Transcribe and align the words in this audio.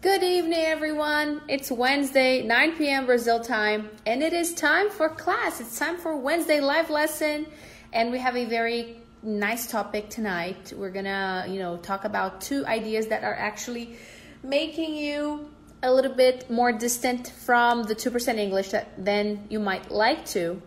Good 0.00 0.22
evening, 0.22 0.60
everyone. 0.60 1.40
It's 1.48 1.72
Wednesday, 1.72 2.44
9 2.44 2.76
p.m. 2.76 3.04
Brazil 3.04 3.40
time, 3.40 3.90
and 4.06 4.22
it 4.22 4.32
is 4.32 4.54
time 4.54 4.90
for 4.90 5.08
class. 5.08 5.60
It's 5.60 5.76
time 5.76 5.96
for 5.96 6.16
Wednesday 6.16 6.60
live 6.60 6.88
lesson, 6.88 7.48
and 7.92 8.12
we 8.12 8.20
have 8.20 8.36
a 8.36 8.44
very 8.44 8.98
nice 9.24 9.68
topic 9.68 10.08
tonight. 10.08 10.72
We're 10.76 10.92
gonna, 10.92 11.46
you 11.48 11.58
know, 11.58 11.78
talk 11.78 12.04
about 12.04 12.40
two 12.40 12.64
ideas 12.64 13.08
that 13.08 13.24
are 13.24 13.34
actually 13.34 13.96
making 14.44 14.94
you 14.94 15.50
a 15.82 15.92
little 15.92 16.14
bit 16.14 16.48
more 16.48 16.70
distant 16.70 17.32
from 17.44 17.82
the 17.82 17.96
2% 17.96 18.38
English 18.38 18.68
that 18.68 19.04
than 19.04 19.48
you 19.50 19.58
might 19.58 19.90
like 19.90 20.24
to. 20.26 20.62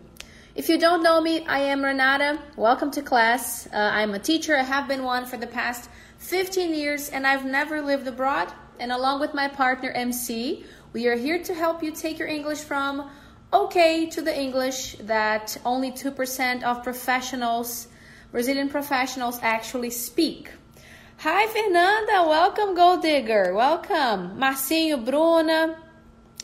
If 0.54 0.68
you 0.68 0.76
don't 0.76 1.02
know 1.02 1.22
me, 1.22 1.46
I 1.46 1.60
am 1.60 1.82
Renata. 1.82 2.38
Welcome 2.56 2.90
to 2.90 3.00
class. 3.00 3.66
Uh, 3.68 3.78
I'm 3.78 4.12
a 4.12 4.18
teacher. 4.18 4.54
I 4.58 4.62
have 4.62 4.88
been 4.88 5.04
one 5.04 5.24
for 5.24 5.38
the 5.38 5.46
past 5.46 5.88
15 6.18 6.74
years, 6.74 7.08
and 7.08 7.26
I've 7.26 7.46
never 7.46 7.80
lived 7.80 8.06
abroad. 8.06 8.52
And 8.82 8.90
along 8.90 9.20
with 9.20 9.32
my 9.32 9.46
partner 9.46 9.92
MC, 9.92 10.64
we 10.92 11.06
are 11.06 11.14
here 11.14 11.40
to 11.44 11.54
help 11.54 11.84
you 11.84 11.92
take 11.92 12.18
your 12.18 12.26
English 12.26 12.62
from 12.62 13.08
okay 13.52 14.10
to 14.10 14.20
the 14.20 14.36
English 14.36 14.96
that 15.02 15.56
only 15.64 15.92
2% 15.92 16.64
of 16.64 16.82
professionals, 16.82 17.86
Brazilian 18.32 18.68
professionals, 18.68 19.38
actually 19.40 19.90
speak. 19.90 20.50
Hi, 21.18 21.46
Fernanda. 21.46 22.28
Welcome, 22.28 22.74
Gold 22.74 23.02
Digger. 23.02 23.54
Welcome. 23.54 24.36
Marcinho, 24.36 25.04
Bruna, 25.04 25.78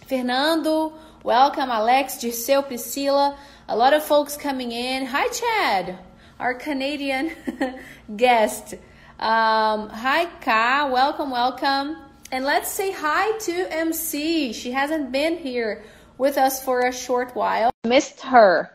Fernando. 0.07 0.93
Welcome, 1.25 1.71
Alex, 1.71 2.19
Dirceu, 2.19 2.65
Priscilla. 2.65 3.37
A 3.69 3.77
lot 3.77 3.95
of 3.95 4.05
folks 4.05 4.37
coming 4.37 4.71
in. 4.71 5.07
Hi, 5.07 5.27
Chad, 5.27 5.99
our 6.39 6.55
Canadian 6.55 7.33
guest. 8.17 8.75
Um, 9.19 9.89
hi, 9.89 10.27
Ka. 10.41 10.89
Welcome, 10.93 11.33
welcome. 11.33 12.08
And 12.31 12.45
let's 12.45 12.71
say 12.71 12.93
hi 12.93 13.39
to 13.39 13.73
MC. 13.73 14.53
She 14.53 14.71
hasn't 14.71 15.11
been 15.11 15.39
here 15.39 15.83
with 16.19 16.37
us 16.37 16.63
for 16.63 16.87
a 16.87 16.93
short 16.93 17.35
while. 17.35 17.71
Missed 17.85 18.21
her. 18.21 18.71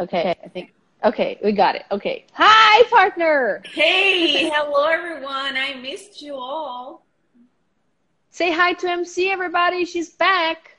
Okay, 0.00 0.34
I 0.42 0.48
think. 0.48 0.72
Okay, 1.04 1.38
we 1.44 1.52
got 1.52 1.74
it. 1.74 1.84
Okay. 1.90 2.24
Hi, 2.32 2.82
partner. 2.84 3.60
Hey, 3.66 4.48
hello, 4.48 4.86
everyone. 4.86 5.56
I 5.56 5.74
missed 5.74 6.22
you 6.22 6.34
all. 6.34 7.04
Say 8.30 8.50
hi 8.50 8.72
to 8.74 8.90
MC, 8.90 9.30
everybody. 9.30 9.84
She's 9.84 10.10
back. 10.10 10.78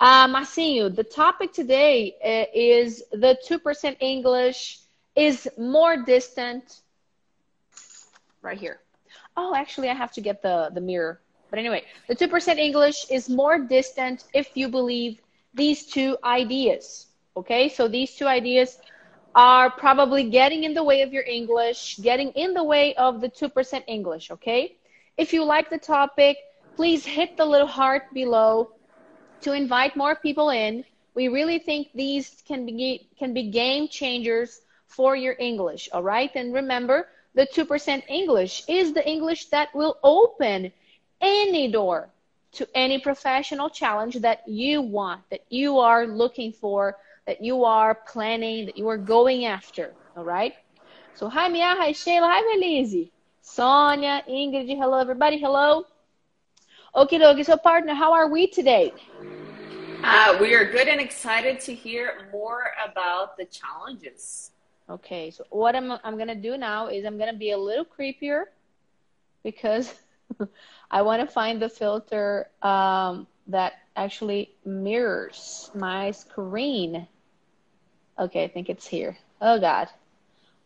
I 0.00 0.24
Uh, 0.24 0.28
Marcinho, 0.28 0.94
the 0.94 1.04
topic 1.04 1.52
today 1.52 2.14
uh, 2.24 2.50
is 2.54 3.02
the 3.12 3.36
2% 3.46 3.96
English 4.00 4.78
is 5.20 5.46
more 5.58 5.98
distant. 5.98 6.80
Right 8.40 8.58
here. 8.58 8.80
Oh, 9.36 9.54
actually, 9.54 9.90
I 9.90 9.94
have 9.94 10.12
to 10.12 10.22
get 10.22 10.40
the, 10.40 10.70
the 10.72 10.80
mirror. 10.80 11.20
But 11.50 11.58
anyway, 11.58 11.84
the 12.08 12.16
2% 12.16 12.56
English 12.56 13.10
is 13.10 13.28
more 13.28 13.58
distant 13.58 14.24
if 14.32 14.56
you 14.56 14.68
believe 14.68 15.20
these 15.52 15.84
two 15.84 16.16
ideas. 16.24 17.06
Okay, 17.36 17.68
so 17.68 17.86
these 17.86 18.14
two 18.14 18.26
ideas 18.26 18.78
are 19.34 19.70
probably 19.70 20.24
getting 20.30 20.64
in 20.64 20.74
the 20.74 20.82
way 20.82 21.02
of 21.02 21.12
your 21.12 21.24
English, 21.24 21.98
getting 21.98 22.30
in 22.30 22.54
the 22.54 22.64
way 22.64 22.94
of 22.94 23.20
the 23.20 23.28
2% 23.28 23.84
English. 23.86 24.30
Okay, 24.30 24.76
if 25.18 25.32
you 25.32 25.44
like 25.44 25.68
the 25.68 25.78
topic, 25.78 26.38
please 26.76 27.04
hit 27.04 27.36
the 27.36 27.44
little 27.44 27.66
heart 27.66 28.04
below 28.14 28.72
to 29.42 29.52
invite 29.52 29.96
more 29.96 30.16
people 30.16 30.48
in. 30.50 30.84
We 31.14 31.28
really 31.28 31.58
think 31.58 31.88
these 31.94 32.42
can 32.46 32.64
be 32.64 33.08
can 33.18 33.34
be 33.34 33.50
game 33.50 33.88
changers 33.88 34.62
for 34.90 35.14
your 35.14 35.36
English, 35.38 35.88
all 35.92 36.02
right? 36.02 36.30
And 36.34 36.52
remember, 36.52 37.08
the 37.34 37.46
2% 37.46 38.02
English 38.08 38.64
is 38.68 38.92
the 38.92 39.06
English 39.08 39.46
that 39.46 39.74
will 39.74 39.96
open 40.02 40.72
any 41.20 41.70
door 41.70 42.08
to 42.52 42.66
any 42.74 42.98
professional 42.98 43.70
challenge 43.70 44.16
that 44.16 44.46
you 44.48 44.82
want, 44.82 45.22
that 45.30 45.44
you 45.48 45.78
are 45.78 46.06
looking 46.06 46.52
for, 46.52 46.96
that 47.26 47.40
you 47.40 47.64
are 47.64 47.94
planning, 47.94 48.66
that 48.66 48.76
you 48.76 48.88
are 48.88 48.98
going 48.98 49.44
after, 49.44 49.94
all 50.16 50.24
right? 50.24 50.54
So 51.14 51.28
hi 51.28 51.48
Mia, 51.48 51.76
hi 51.78 51.92
Sheila, 51.92 52.26
hi 52.26 52.42
Belize, 52.50 53.10
Sonia, 53.42 54.24
Ingrid, 54.28 54.68
hello 54.76 54.98
everybody, 54.98 55.38
hello. 55.38 55.84
Okie 56.96 57.20
dokie. 57.20 57.44
So, 57.44 57.56
partner, 57.56 57.94
how 57.94 58.12
are 58.12 58.28
we 58.28 58.48
today? 58.48 58.92
Uh, 60.02 60.36
we 60.40 60.54
are 60.54 60.64
good 60.64 60.88
and 60.88 61.00
excited 61.00 61.60
to 61.60 61.72
hear 61.72 62.28
more 62.32 62.72
about 62.84 63.36
the 63.36 63.44
challenges. 63.44 64.50
Okay, 64.90 65.30
so 65.30 65.44
what 65.50 65.76
I'm 65.76 65.92
I'm 66.02 66.18
gonna 66.18 66.34
do 66.34 66.56
now 66.56 66.88
is 66.88 67.04
I'm 67.04 67.16
gonna 67.16 67.32
be 67.32 67.52
a 67.52 67.58
little 67.58 67.84
creepier 67.84 68.46
because 69.44 69.94
I 70.90 71.02
want 71.02 71.20
to 71.20 71.32
find 71.32 71.62
the 71.62 71.68
filter 71.68 72.48
um, 72.60 73.28
that 73.46 73.74
actually 73.94 74.50
mirrors 74.64 75.70
my 75.74 76.10
screen. 76.10 77.06
Okay, 78.18 78.42
I 78.42 78.48
think 78.48 78.68
it's 78.68 78.86
here. 78.86 79.16
Oh 79.40 79.60
God, 79.60 79.88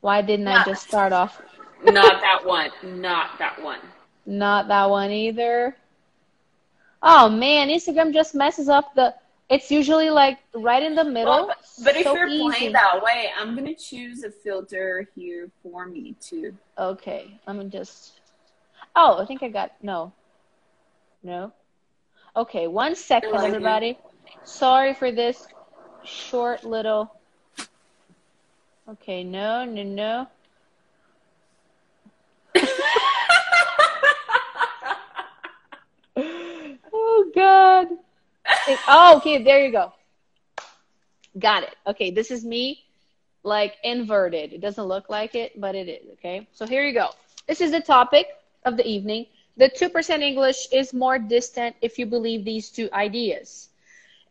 why 0.01 0.23
didn't 0.23 0.47
not, 0.47 0.67
I 0.67 0.71
just 0.71 0.89
start 0.89 1.13
off? 1.13 1.43
not 1.85 2.23
that 2.23 2.47
one. 2.47 2.71
Not 2.83 3.39
that 3.39 3.63
one. 3.63 3.81
Not 4.25 4.69
that 4.69 4.89
one 4.89 5.11
either. 5.11 5.77
Oh 7.03 7.29
man, 7.29 7.69
Instagram 7.69 8.15
just 8.15 8.35
messes 8.35 8.71
up 8.71 8.95
the. 8.95 9.15
It's 9.55 9.71
usually 9.71 10.11
like 10.11 10.39
right 10.53 10.83
in 10.83 10.97
the 10.97 11.05
middle. 11.05 11.47
Well, 11.47 11.47
but, 11.47 11.59
but 11.85 11.97
if 11.97 12.05
you're 12.05 12.27
easy. 12.27 12.43
playing 12.43 12.73
that 12.73 13.01
way, 13.01 13.31
I'm 13.39 13.55
gonna 13.55 13.77
choose 13.77 14.25
a 14.25 14.31
filter 14.33 15.09
here 15.15 15.49
for 15.63 15.87
me 15.87 16.17
too. 16.21 16.57
Okay, 16.77 17.39
let 17.47 17.55
me 17.55 17.69
just. 17.69 18.21
Oh, 18.97 19.23
I 19.23 19.27
think 19.27 19.45
I 19.45 19.49
got 19.49 19.71
no. 19.81 20.13
No. 21.23 21.53
Okay, 22.35 22.67
one 22.67 22.97
second, 22.97 23.37
everybody. 23.37 23.97
Sorry 24.43 24.93
for 24.93 25.13
this 25.13 25.47
short 26.05 26.65
little. 26.65 27.15
Okay, 28.89 29.23
no, 29.23 29.65
no, 29.65 29.85
no. 29.85 30.27
Oh 36.97 37.31
God. 37.35 37.89
Oh, 38.89 39.17
okay, 39.19 39.43
there 39.43 39.65
you 39.65 39.73
go. 39.73 39.93
Got 41.39 41.65
it. 41.65 41.75
Okay, 41.87 42.11
this 42.11 42.31
is 42.31 42.45
me 42.45 42.85
like 43.43 43.75
inverted. 43.83 44.53
It 44.53 44.61
doesn't 44.61 44.85
look 44.85 45.11
like 45.11 45.35
it, 45.35 45.61
but 45.61 45.75
it 45.75 45.89
is. 45.89 46.13
Okay, 46.15 46.47
so 46.53 46.67
here 46.67 46.85
you 46.85 46.95
go. 46.95 47.11
This 47.47 47.61
is 47.61 47.71
the 47.71 47.81
topic 47.81 48.27
of 48.65 48.77
the 48.77 48.87
evening. 48.87 49.27
The 49.57 49.69
2% 49.69 50.21
English 50.23 50.69
is 50.73 50.93
more 50.93 51.19
distant 51.19 51.77
if 51.81 51.99
you 51.99 52.07
believe 52.07 52.45
these 52.45 52.71
two 52.71 52.89
ideas. 52.93 53.69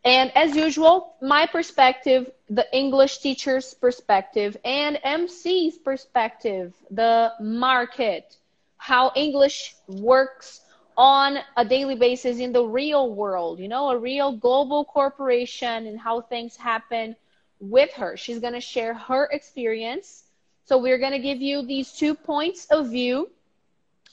And 0.04 0.30
as 0.36 0.54
usual, 0.54 1.14
my 1.22 1.46
perspective, 1.46 2.30
the 2.50 2.66
English 2.76 3.18
teacher's 3.18 3.72
perspective, 3.72 4.54
and 4.62 4.98
MC's 5.02 5.78
perspective, 5.78 6.74
the 6.90 7.32
market, 7.40 8.36
how 8.76 9.12
English 9.16 9.74
works 9.88 10.60
on 10.96 11.38
a 11.56 11.64
daily 11.64 11.96
basis 11.96 12.38
in 12.38 12.52
the 12.52 12.64
real 12.64 13.14
world, 13.14 13.58
you 13.58 13.68
know, 13.68 13.90
a 13.90 13.98
real 13.98 14.32
global 14.32 14.84
corporation 14.84 15.86
and 15.86 15.98
how 15.98 16.20
things 16.20 16.56
happen 16.56 17.16
with 17.60 17.92
her. 17.94 18.16
She's 18.16 18.38
going 18.38 18.52
to 18.52 18.60
share 18.60 18.94
her 18.94 19.26
experience. 19.26 20.24
So 20.66 20.78
we're 20.78 20.98
going 20.98 21.12
to 21.12 21.18
give 21.18 21.40
you 21.40 21.62
these 21.66 21.92
two 21.92 22.14
points 22.14 22.66
of 22.66 22.90
view 22.90 23.30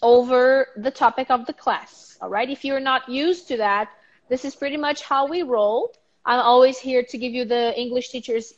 over 0.02 0.68
the 0.75 0.92
topic 0.92 1.30
of 1.30 1.46
the 1.46 1.53
class. 1.53 2.18
All 2.22 2.30
right. 2.30 2.50
If 2.50 2.66
you're 2.66 2.80
not 2.80 3.08
used 3.08 3.48
to 3.50 3.58
that, 3.58 3.90
this 4.30 4.46
is 4.46 4.56
pretty 4.56 4.78
much 4.78 5.03
how 5.03 5.28
we 5.28 5.44
roll. 5.44 5.94
I'm 6.25 6.40
always 6.40 6.78
here 6.80 7.03
to 7.03 7.18
give 7.18 7.34
you 7.34 7.46
the 7.46 7.80
English 7.80 8.09
teacher's 8.09 8.53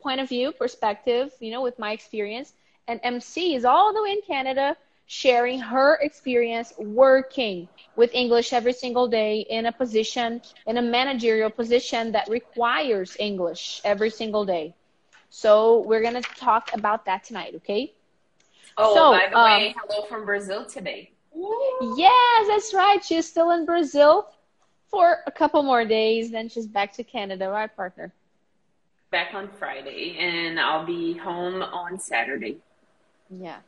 point 0.00 0.20
of 0.20 0.28
view, 0.28 0.52
perspective, 0.52 1.32
you 1.40 1.50
know, 1.50 1.62
with 1.62 1.78
my 1.78 1.92
experience. 1.92 2.52
And 2.88 3.00
MC 3.02 3.54
is 3.54 3.64
all 3.64 3.94
the 3.94 4.02
way 4.02 4.10
in 4.10 4.20
Canada 4.26 4.76
sharing 5.12 5.58
her 5.58 5.96
experience 5.96 6.72
working 6.78 7.68
with 7.96 8.10
English 8.14 8.54
every 8.54 8.72
single 8.72 9.06
day 9.06 9.40
in 9.40 9.66
a 9.66 9.72
position, 9.72 10.40
in 10.66 10.78
a 10.78 10.82
managerial 10.82 11.50
position 11.50 12.12
that 12.12 12.26
requires 12.30 13.14
English 13.18 13.82
every 13.84 14.08
single 14.08 14.46
day. 14.46 14.74
So 15.28 15.80
we're 15.80 16.00
going 16.00 16.14
to 16.14 16.22
talk 16.22 16.70
about 16.72 17.04
that 17.04 17.24
tonight, 17.24 17.52
okay? 17.56 17.92
Oh, 18.78 18.94
so, 18.94 19.12
by 19.12 19.28
the 19.28 19.38
um, 19.38 19.44
way, 19.44 19.74
hello 19.78 20.06
from 20.06 20.24
Brazil 20.24 20.64
today. 20.64 21.10
Yes, 21.34 22.46
that's 22.48 22.72
right. 22.72 23.04
She's 23.04 23.28
still 23.28 23.50
in 23.50 23.66
Brazil 23.66 24.30
for 24.88 25.18
a 25.26 25.30
couple 25.30 25.62
more 25.62 25.84
days, 25.84 26.30
then 26.30 26.48
she's 26.48 26.66
back 26.66 26.94
to 26.94 27.04
Canada, 27.04 27.50
right, 27.50 27.76
partner? 27.76 28.14
Back 29.10 29.34
on 29.34 29.50
Friday, 29.58 30.16
and 30.18 30.58
I'll 30.58 30.86
be 30.86 31.18
home 31.18 31.62
on 31.62 31.98
Saturday. 31.98 32.56
Yeah. 33.28 33.58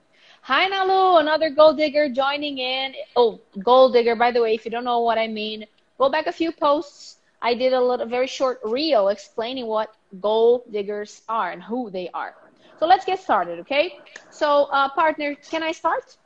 Hi, 0.47 0.69
Nalu, 0.69 1.21
another 1.23 1.49
gold 1.49 1.79
digger 1.79 2.11
joining 2.11 2.59
in. 2.59 2.93
Oh, 3.17 3.41
gold 3.63 3.95
digger, 3.95 4.15
by 4.15 4.31
the 4.31 4.43
way, 4.43 4.53
if 4.53 4.67
you 4.67 4.71
don't 4.71 4.85
know 4.85 5.01
what 5.01 5.17
I 5.17 5.27
mean, 5.27 5.65
go 5.97 6.11
back 6.11 6.27
a 6.27 6.33
few 6.33 6.53
posts. 6.53 7.17
I 7.41 7.55
did 7.55 7.73
a 7.73 7.81
little, 7.81 8.05
very 8.05 8.27
short 8.27 8.61
reel 8.63 9.09
explaining 9.09 9.65
what 9.69 9.95
gold 10.21 10.71
diggers 10.71 11.23
are 11.31 11.51
and 11.53 11.63
who 11.63 11.89
they 11.89 12.11
are. 12.13 12.35
So 12.79 12.85
let's 12.85 13.07
get 13.07 13.21
started, 13.21 13.59
okay? 13.61 13.97
So, 14.29 14.65
uh, 14.65 14.91
partner, 14.91 15.35
can 15.35 15.63
I 15.63 15.73
start? 15.73 16.19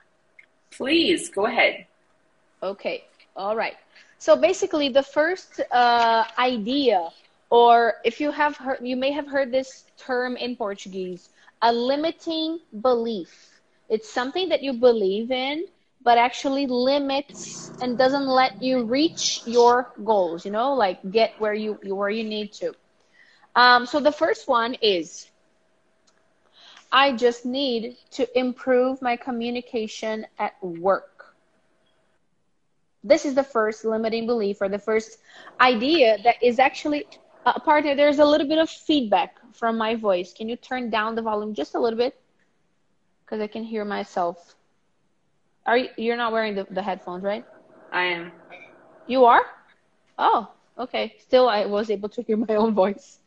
Please 0.73 1.31
go 1.31 1.47
ahead. 1.47 1.87
Okay, 2.61 3.05
all 3.37 3.55
right. 3.55 3.77
So 4.19 4.35
basically, 4.35 4.89
the 4.89 5.05
first 5.05 5.61
uh, 5.71 6.25
idea, 6.41 7.11
or 7.51 7.95
if 8.05 8.21
you 8.21 8.33
have 8.33 8.57
heard, 8.57 8.81
you 8.83 8.97
may 8.97 9.13
have 9.13 9.29
heard 9.29 9.53
this 9.53 9.85
term 9.97 10.37
in 10.37 10.57
Portuguese, 10.57 11.29
a 11.63 11.73
limiting 11.73 12.59
belief. 12.81 13.58
It's 13.89 14.09
something 14.11 14.49
that 14.51 14.63
you 14.63 14.73
believe 14.75 15.31
in, 15.31 15.67
but 16.03 16.19
actually 16.19 16.67
limits 16.67 17.73
and 17.81 17.97
doesn't 17.99 18.27
let 18.27 18.61
you 18.61 18.85
reach 18.85 19.43
your 19.45 19.93
goals. 20.05 20.45
You 20.45 20.53
know, 20.53 20.75
like 20.75 20.99
get 21.11 21.33
where 21.39 21.55
you 21.55 21.79
where 21.85 22.11
you 22.11 22.25
need 22.25 22.53
to. 22.55 22.75
Um, 23.55 23.87
so 23.87 24.01
the 24.01 24.13
first 24.13 24.49
one 24.49 24.75
is 24.83 25.31
I 26.93 27.13
just 27.13 27.45
need 27.45 27.97
to 28.13 28.39
improve 28.39 29.03
my 29.03 29.17
communication 29.17 30.27
at 30.39 30.53
work. 30.63 31.35
This 33.03 33.25
is 33.25 33.35
the 33.35 33.43
first 33.45 33.85
limiting 33.85 34.27
belief 34.27 34.61
or 34.61 34.69
the 34.69 34.79
first 34.79 35.19
idea 35.61 36.19
that 36.25 36.37
is 36.43 36.59
actually 36.59 37.07
uh, 37.45 37.59
partner. 37.61 37.95
There's 37.95 38.19
a 38.19 38.25
little 38.25 38.47
bit 38.49 38.59
of 38.59 38.69
feedback 38.71 39.37
from 39.55 39.77
my 39.79 39.95
voice. 39.97 40.33
Can 40.33 40.49
you 40.49 40.57
turn 40.57 40.91
down 40.91 41.15
the 41.15 41.23
volume 41.23 41.55
just 41.55 41.75
a 41.75 41.81
little 41.81 41.99
bit? 41.99 42.21
Because 43.29 43.43
I 43.43 43.47
can 43.47 43.63
hear 43.63 43.85
myself. 43.85 44.57
Are 45.67 45.77
you, 45.77 45.89
you're 45.99 46.17
not 46.17 46.33
wearing 46.33 46.55
the, 46.55 46.67
the 46.71 46.81
headphones, 46.83 47.23
right? 47.23 47.45
I 47.93 48.05
am. 48.05 48.33
You 49.07 49.27
are? 49.27 49.43
Oh, 50.19 50.51
okay. 50.79 51.17
Still, 51.19 51.49
I 51.49 51.67
was 51.67 51.91
able 51.91 52.09
to 52.11 52.23
hear 52.23 52.39
my 52.39 52.55
own 52.55 52.75
voice 52.75 53.19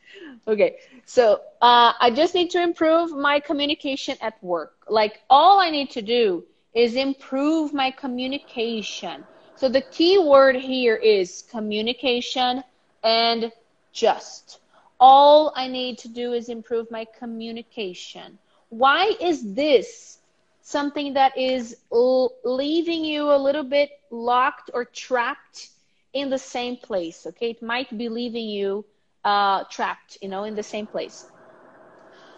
okay 0.47 0.77
so 1.05 1.41
uh, 1.61 1.93
i 1.99 2.11
just 2.13 2.33
need 2.35 2.49
to 2.49 2.61
improve 2.61 3.11
my 3.11 3.39
communication 3.39 4.15
at 4.21 4.41
work 4.43 4.73
like 4.89 5.21
all 5.29 5.59
i 5.59 5.69
need 5.69 5.89
to 5.89 6.01
do 6.01 6.43
is 6.73 6.95
improve 6.95 7.73
my 7.73 7.91
communication 7.91 9.23
so 9.55 9.69
the 9.69 9.81
key 9.91 10.17
word 10.17 10.55
here 10.55 10.95
is 10.95 11.43
communication 11.49 12.63
and 13.03 13.51
just 13.93 14.59
all 14.99 15.53
i 15.55 15.67
need 15.67 15.97
to 15.97 16.07
do 16.07 16.33
is 16.33 16.49
improve 16.49 16.89
my 16.91 17.05
communication 17.17 18.37
why 18.71 19.13
is 19.21 19.55
this 19.55 20.19
something 20.61 21.13
that 21.13 21.37
is 21.37 21.77
l- 21.93 22.33
leaving 22.43 23.05
you 23.05 23.31
a 23.31 23.37
little 23.37 23.63
bit 23.63 23.91
locked 24.11 24.71
or 24.73 24.85
trapped 24.85 25.69
in 26.13 26.29
the 26.29 26.39
same 26.39 26.77
place 26.77 27.25
okay 27.27 27.51
it 27.51 27.63
might 27.63 27.97
be 27.97 28.09
leaving 28.09 28.49
you 28.49 28.85
uh, 29.25 29.63
trapped, 29.69 30.17
you 30.21 30.29
know, 30.29 30.43
in 30.45 30.55
the 30.55 30.63
same 30.63 30.87
place. 30.87 31.25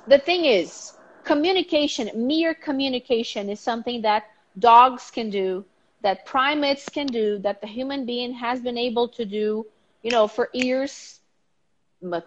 The 0.07 0.19
thing 0.19 0.45
is, 0.45 0.93
communication, 1.23 2.09
mere 2.27 2.53
communication, 2.55 3.49
is 3.49 3.59
something 3.59 4.01
that 4.03 4.23
dogs 4.57 5.11
can 5.11 5.29
do, 5.29 5.65
that 6.01 6.25
primates 6.25 6.89
can 6.89 7.11
do, 7.11 7.39
that 7.39 7.61
the 7.61 7.67
human 7.67 8.05
being 8.05 8.33
has 8.33 8.61
been 8.61 8.77
able 8.77 9.09
to 9.09 9.25
do, 9.25 9.67
you 10.03 10.11
know, 10.11 10.27
for 10.27 10.49
years, 10.53 11.21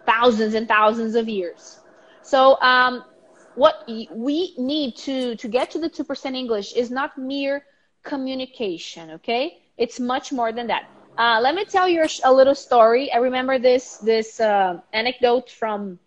thousands 0.05 0.53
and 0.55 0.67
thousands 0.67 1.15
of 1.15 1.29
years. 1.29 1.79
So, 2.23 2.59
um, 2.61 3.03
what 3.57 3.83
we 3.87 4.53
need 4.57 4.95
to 4.95 5.35
to 5.35 5.47
get 5.47 5.71
to 5.71 5.79
the 5.79 5.89
two 5.89 6.03
percent 6.03 6.35
English 6.35 6.73
is 6.73 6.91
not 6.91 7.17
mere 7.17 7.65
communication. 8.03 9.11
Okay, 9.17 9.57
it's 9.77 9.99
much 9.99 10.31
more 10.31 10.51
than 10.51 10.67
that. 10.67 10.83
Uh, 11.17 11.39
let 11.41 11.55
me 11.55 11.65
tell 11.65 11.89
you 11.89 12.05
a 12.23 12.31
little 12.31 12.53
story. 12.53 13.11
I 13.11 13.17
remember 13.17 13.57
this 13.57 13.97
this 13.97 14.39
uh, 14.39 14.79
anecdote 14.93 15.49
from 15.49 15.97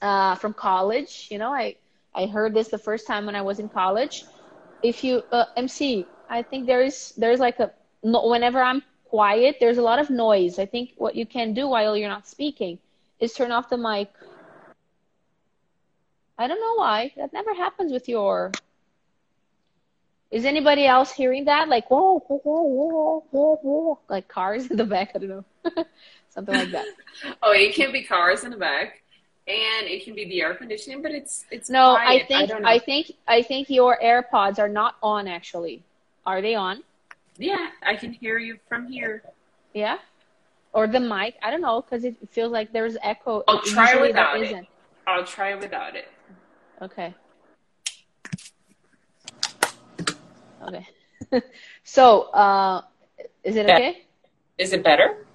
uh, 0.00 0.36
from 0.36 0.54
college. 0.54 1.26
You 1.30 1.38
know, 1.38 1.52
I 1.52 1.74
I 2.14 2.26
heard 2.26 2.54
this 2.54 2.68
the 2.68 2.78
first 2.78 3.06
time 3.06 3.26
when 3.26 3.34
I 3.34 3.42
was 3.42 3.58
in 3.58 3.68
college. 3.68 4.24
If 4.82 5.02
you 5.02 5.24
uh, 5.32 5.46
MC, 5.56 6.06
I 6.30 6.42
think 6.42 6.66
there 6.66 6.82
is 6.82 7.12
there's 7.16 7.40
like 7.40 7.58
a 7.58 7.72
whenever 8.02 8.62
I'm 8.62 8.82
quiet, 9.10 9.56
there's 9.58 9.78
a 9.78 9.82
lot 9.82 9.98
of 9.98 10.08
noise. 10.08 10.60
I 10.60 10.66
think 10.66 10.92
what 10.96 11.16
you 11.16 11.26
can 11.26 11.52
do 11.52 11.66
while 11.66 11.96
you're 11.96 12.14
not 12.16 12.28
speaking 12.28 12.78
is 13.18 13.32
turn 13.34 13.50
off 13.50 13.68
the 13.68 13.76
mic. 13.76 14.08
I 16.38 16.46
don't 16.46 16.60
know 16.60 16.74
why 16.74 17.12
that 17.16 17.32
never 17.32 17.54
happens 17.54 17.92
with 17.92 18.08
your 18.08 18.52
is 20.30 20.44
anybody 20.44 20.86
else 20.86 21.12
hearing 21.12 21.44
that? 21.44 21.68
Like 21.68 21.88
whoa, 21.90 22.18
whoa, 22.18 22.40
whoa, 22.44 23.24
whoa, 23.30 23.56
whoa, 23.62 23.98
like 24.08 24.28
cars 24.28 24.70
in 24.70 24.76
the 24.76 24.84
back. 24.84 25.12
I 25.14 25.18
don't 25.18 25.28
know, 25.28 25.44
something 26.30 26.54
like 26.54 26.70
that. 26.72 26.86
oh, 27.42 27.52
it 27.52 27.74
can 27.74 27.92
be 27.92 28.02
cars 28.02 28.44
in 28.44 28.50
the 28.50 28.56
back, 28.56 29.02
and 29.46 29.86
it 29.86 30.04
can 30.04 30.14
be 30.14 30.24
the 30.24 30.42
air 30.42 30.54
conditioning, 30.54 31.00
but 31.00 31.12
it's 31.12 31.44
it's 31.50 31.70
no. 31.70 31.94
Quiet. 31.94 32.22
I 32.22 32.26
think 32.26 32.50
I, 32.50 32.74
I 32.74 32.78
think 32.78 33.12
I 33.28 33.42
think 33.42 33.70
your 33.70 33.98
AirPods 34.02 34.58
are 34.58 34.68
not 34.68 34.96
on. 35.02 35.28
Actually, 35.28 35.82
are 36.26 36.42
they 36.42 36.54
on? 36.54 36.82
Yeah, 37.38 37.68
I 37.82 37.94
can 37.94 38.12
hear 38.12 38.38
you 38.38 38.58
from 38.68 38.88
here. 38.88 39.22
Yeah, 39.74 39.98
or 40.72 40.88
the 40.88 41.00
mic. 41.00 41.36
I 41.40 41.52
don't 41.52 41.60
know 41.60 41.82
because 41.82 42.04
it 42.04 42.16
feels 42.30 42.50
like 42.50 42.72
there's 42.72 42.96
echo. 43.02 43.44
I'll 43.46 43.62
try 43.62 43.94
without 44.00 44.38
it. 44.38 44.46
Isn't. 44.46 44.66
I'll 45.06 45.24
try 45.24 45.54
without 45.54 45.94
it. 45.94 46.08
Okay. 46.82 47.14
Okay. 50.62 50.86
so, 51.84 52.22
uh, 52.32 52.82
is 53.44 53.56
it 53.56 53.66
okay? 53.66 54.04
Is 54.58 54.72
it 54.72 54.82
better? 54.82 55.26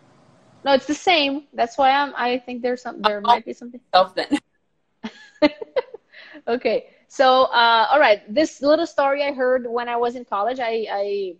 No, 0.63 0.73
it's 0.73 0.85
the 0.85 0.93
same. 0.93 1.47
That's 1.53 1.77
why 1.77 1.91
I'm. 1.91 2.13
I 2.15 2.37
think 2.39 2.61
there's 2.61 2.81
some. 2.81 3.01
There 3.01 3.21
might 3.21 3.45
be 3.45 3.53
something. 3.53 3.79
Self 3.93 4.13
then. 4.15 4.37
okay. 6.47 6.89
So, 7.07 7.45
uh, 7.45 7.87
all 7.91 7.99
right. 7.99 8.21
This 8.33 8.61
little 8.61 8.85
story 8.85 9.23
I 9.23 9.31
heard 9.31 9.65
when 9.67 9.89
I 9.89 9.97
was 9.97 10.15
in 10.15 10.25
college. 10.25 10.59
I, 10.59 10.85
I 10.91 11.35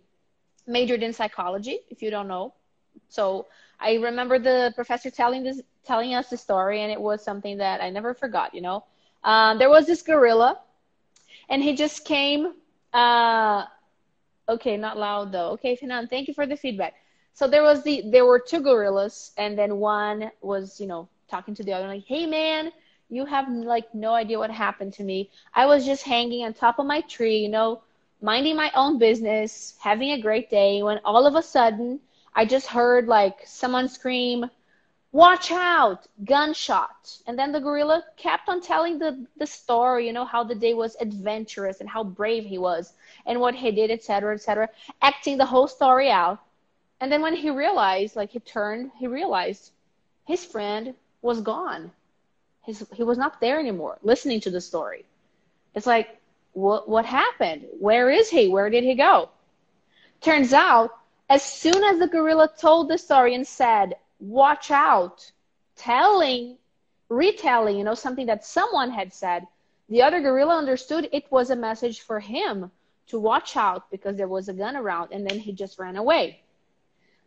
majored 0.66 1.02
in 1.02 1.12
psychology. 1.12 1.80
If 1.88 2.02
you 2.02 2.10
don't 2.10 2.28
know, 2.28 2.54
so 3.08 3.46
I 3.78 3.94
remember 3.94 4.38
the 4.38 4.72
professor 4.74 5.10
telling 5.10 5.44
this, 5.44 5.60
telling 5.84 6.14
us 6.14 6.28
the 6.28 6.36
story, 6.36 6.82
and 6.82 6.90
it 6.90 7.00
was 7.00 7.22
something 7.22 7.58
that 7.58 7.80
I 7.80 7.90
never 7.90 8.14
forgot. 8.14 8.54
You 8.54 8.62
know, 8.62 8.84
um, 9.24 9.58
there 9.58 9.70
was 9.70 9.86
this 9.86 10.02
gorilla, 10.02 10.58
and 11.48 11.62
he 11.62 11.74
just 11.74 12.04
came 12.04 12.54
uh, 12.92 13.64
okay, 14.48 14.76
not 14.76 14.98
loud 14.98 15.32
though. 15.32 15.50
Okay, 15.52 15.76
Finan, 15.76 16.08
thank 16.08 16.28
you 16.28 16.34
for 16.34 16.46
the 16.46 16.56
feedback. 16.56 16.94
So 17.34 17.48
there 17.48 17.62
was 17.62 17.82
the 17.82 18.02
there 18.10 18.26
were 18.26 18.38
two 18.38 18.60
gorillas, 18.60 19.32
and 19.38 19.58
then 19.58 19.78
one 19.78 20.30
was 20.40 20.80
you 20.80 20.86
know 20.86 21.08
talking 21.28 21.54
to 21.54 21.64
the 21.64 21.72
other 21.72 21.88
like, 21.88 22.04
hey 22.06 22.26
man, 22.26 22.72
you 23.08 23.24
have 23.24 23.48
like 23.48 23.94
no 23.94 24.12
idea 24.14 24.38
what 24.38 24.50
happened 24.50 24.92
to 24.94 25.04
me. 25.04 25.30
I 25.54 25.66
was 25.66 25.86
just 25.86 26.02
hanging 26.04 26.44
on 26.44 26.52
top 26.52 26.78
of 26.78 26.86
my 26.86 27.00
tree, 27.02 27.38
you 27.38 27.48
know, 27.48 27.82
minding 28.20 28.56
my 28.56 28.70
own 28.74 28.98
business, 28.98 29.74
having 29.80 30.10
a 30.10 30.20
great 30.20 30.50
day, 30.50 30.82
when 30.82 31.00
all 31.04 31.26
of 31.26 31.34
a 31.34 31.42
sudden 31.42 32.00
I 32.34 32.44
just 32.44 32.66
heard 32.66 33.08
like 33.08 33.38
someone 33.46 33.88
scream, 33.88 34.50
watch 35.12 35.50
out 35.52 36.06
gunshot. 36.24 37.18
And 37.26 37.38
then 37.38 37.52
the 37.52 37.60
gorilla 37.60 38.02
kept 38.16 38.48
on 38.48 38.60
telling 38.60 38.98
the 38.98 39.26
the 39.36 39.46
story 39.46 40.06
you 40.06 40.12
know 40.12 40.24
how 40.24 40.42
the 40.42 40.54
day 40.54 40.74
was 40.74 40.96
adventurous 41.00 41.80
and 41.80 41.88
how 41.88 42.02
brave 42.02 42.44
he 42.44 42.58
was 42.58 42.94
and 43.26 43.38
what 43.38 43.54
he 43.54 43.70
did 43.70 43.90
etc 43.90 44.34
etc 44.34 44.68
acting 45.02 45.36
the 45.36 45.46
whole 45.46 45.68
story 45.68 46.10
out. 46.10 46.40
And 47.00 47.12
then 47.12 47.20
when 47.20 47.36
he 47.36 47.50
realized 47.50 48.16
like 48.16 48.30
he 48.30 48.40
turned 48.40 48.90
he 48.98 49.06
realized 49.06 49.70
his 50.26 50.44
friend 50.44 50.94
was 51.20 51.42
gone. 51.42 51.92
His 52.64 52.86
he 52.94 53.02
was 53.02 53.18
not 53.18 53.40
there 53.40 53.60
anymore 53.60 53.98
listening 54.02 54.40
to 54.40 54.50
the 54.50 54.60
story. 54.60 55.04
It's 55.74 55.86
like 55.86 56.08
what 56.54 56.88
what 56.88 57.04
happened? 57.04 57.66
Where 57.78 58.10
is 58.10 58.30
he? 58.30 58.48
Where 58.48 58.70
did 58.70 58.84
he 58.84 58.94
go? 58.94 59.28
Turns 60.22 60.54
out 60.54 60.90
as 61.28 61.42
soon 61.42 61.82
as 61.84 61.98
the 61.98 62.08
gorilla 62.08 62.48
told 62.58 62.88
the 62.88 62.96
story 62.96 63.34
and 63.34 63.46
said 63.46 63.96
watch 64.22 64.70
out, 64.70 65.32
telling, 65.76 66.56
retelling, 67.08 67.76
you 67.76 67.84
know, 67.84 67.94
something 67.94 68.26
that 68.26 68.44
someone 68.44 68.90
had 68.90 69.12
said. 69.12 69.46
The 69.88 70.02
other 70.02 70.20
gorilla 70.20 70.56
understood 70.56 71.08
it 71.12 71.30
was 71.30 71.50
a 71.50 71.56
message 71.56 72.00
for 72.00 72.20
him 72.20 72.70
to 73.08 73.18
watch 73.18 73.56
out 73.56 73.90
because 73.90 74.16
there 74.16 74.28
was 74.28 74.48
a 74.48 74.54
gun 74.54 74.76
around, 74.76 75.08
and 75.12 75.28
then 75.28 75.38
he 75.38 75.52
just 75.52 75.78
ran 75.78 75.96
away. 75.96 76.40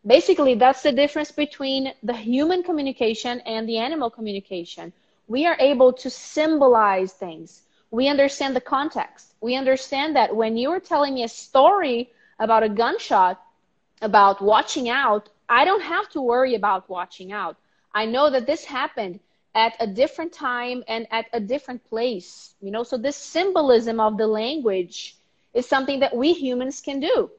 Basically, 0.06 0.54
that's 0.54 0.82
the 0.82 0.92
difference 0.92 1.30
between 1.30 1.92
the 2.02 2.14
human 2.14 2.62
communication 2.62 3.40
and 3.40 3.68
the 3.68 3.78
animal 3.78 4.08
communication. 4.08 4.92
We 5.28 5.46
are 5.46 5.56
able 5.60 5.92
to 5.92 6.08
symbolize 6.08 7.12
things. 7.12 7.62
We 7.90 8.08
understand 8.08 8.56
the 8.56 8.60
context. 8.60 9.34
We 9.40 9.54
understand 9.54 10.16
that 10.16 10.34
when 10.34 10.56
you 10.56 10.70
are 10.70 10.80
telling 10.80 11.14
me 11.14 11.24
a 11.24 11.28
story 11.28 12.10
about 12.38 12.62
a 12.62 12.68
gunshot, 12.68 13.40
about 14.00 14.40
watching 14.40 14.88
out, 14.88 15.28
I 15.48 15.64
don't 15.64 15.82
have 15.82 16.08
to 16.10 16.20
worry 16.20 16.54
about 16.54 16.88
watching 16.88 17.32
out. 17.32 17.56
I 17.94 18.06
know 18.06 18.30
that 18.30 18.46
this 18.46 18.64
happened 18.64 19.20
at 19.54 19.74
a 19.80 19.86
different 19.86 20.32
time 20.32 20.84
and 20.86 21.06
at 21.10 21.26
a 21.32 21.40
different 21.40 21.84
place, 21.88 22.54
you 22.60 22.70
know, 22.70 22.82
so 22.82 22.98
this 22.98 23.16
symbolism 23.16 24.00
of 24.00 24.18
the 24.18 24.26
language 24.26 25.16
is 25.54 25.66
something 25.66 26.00
that 26.00 26.14
we 26.14 26.32
humans 26.32 26.80
can 26.80 27.00
do. 27.00 27.30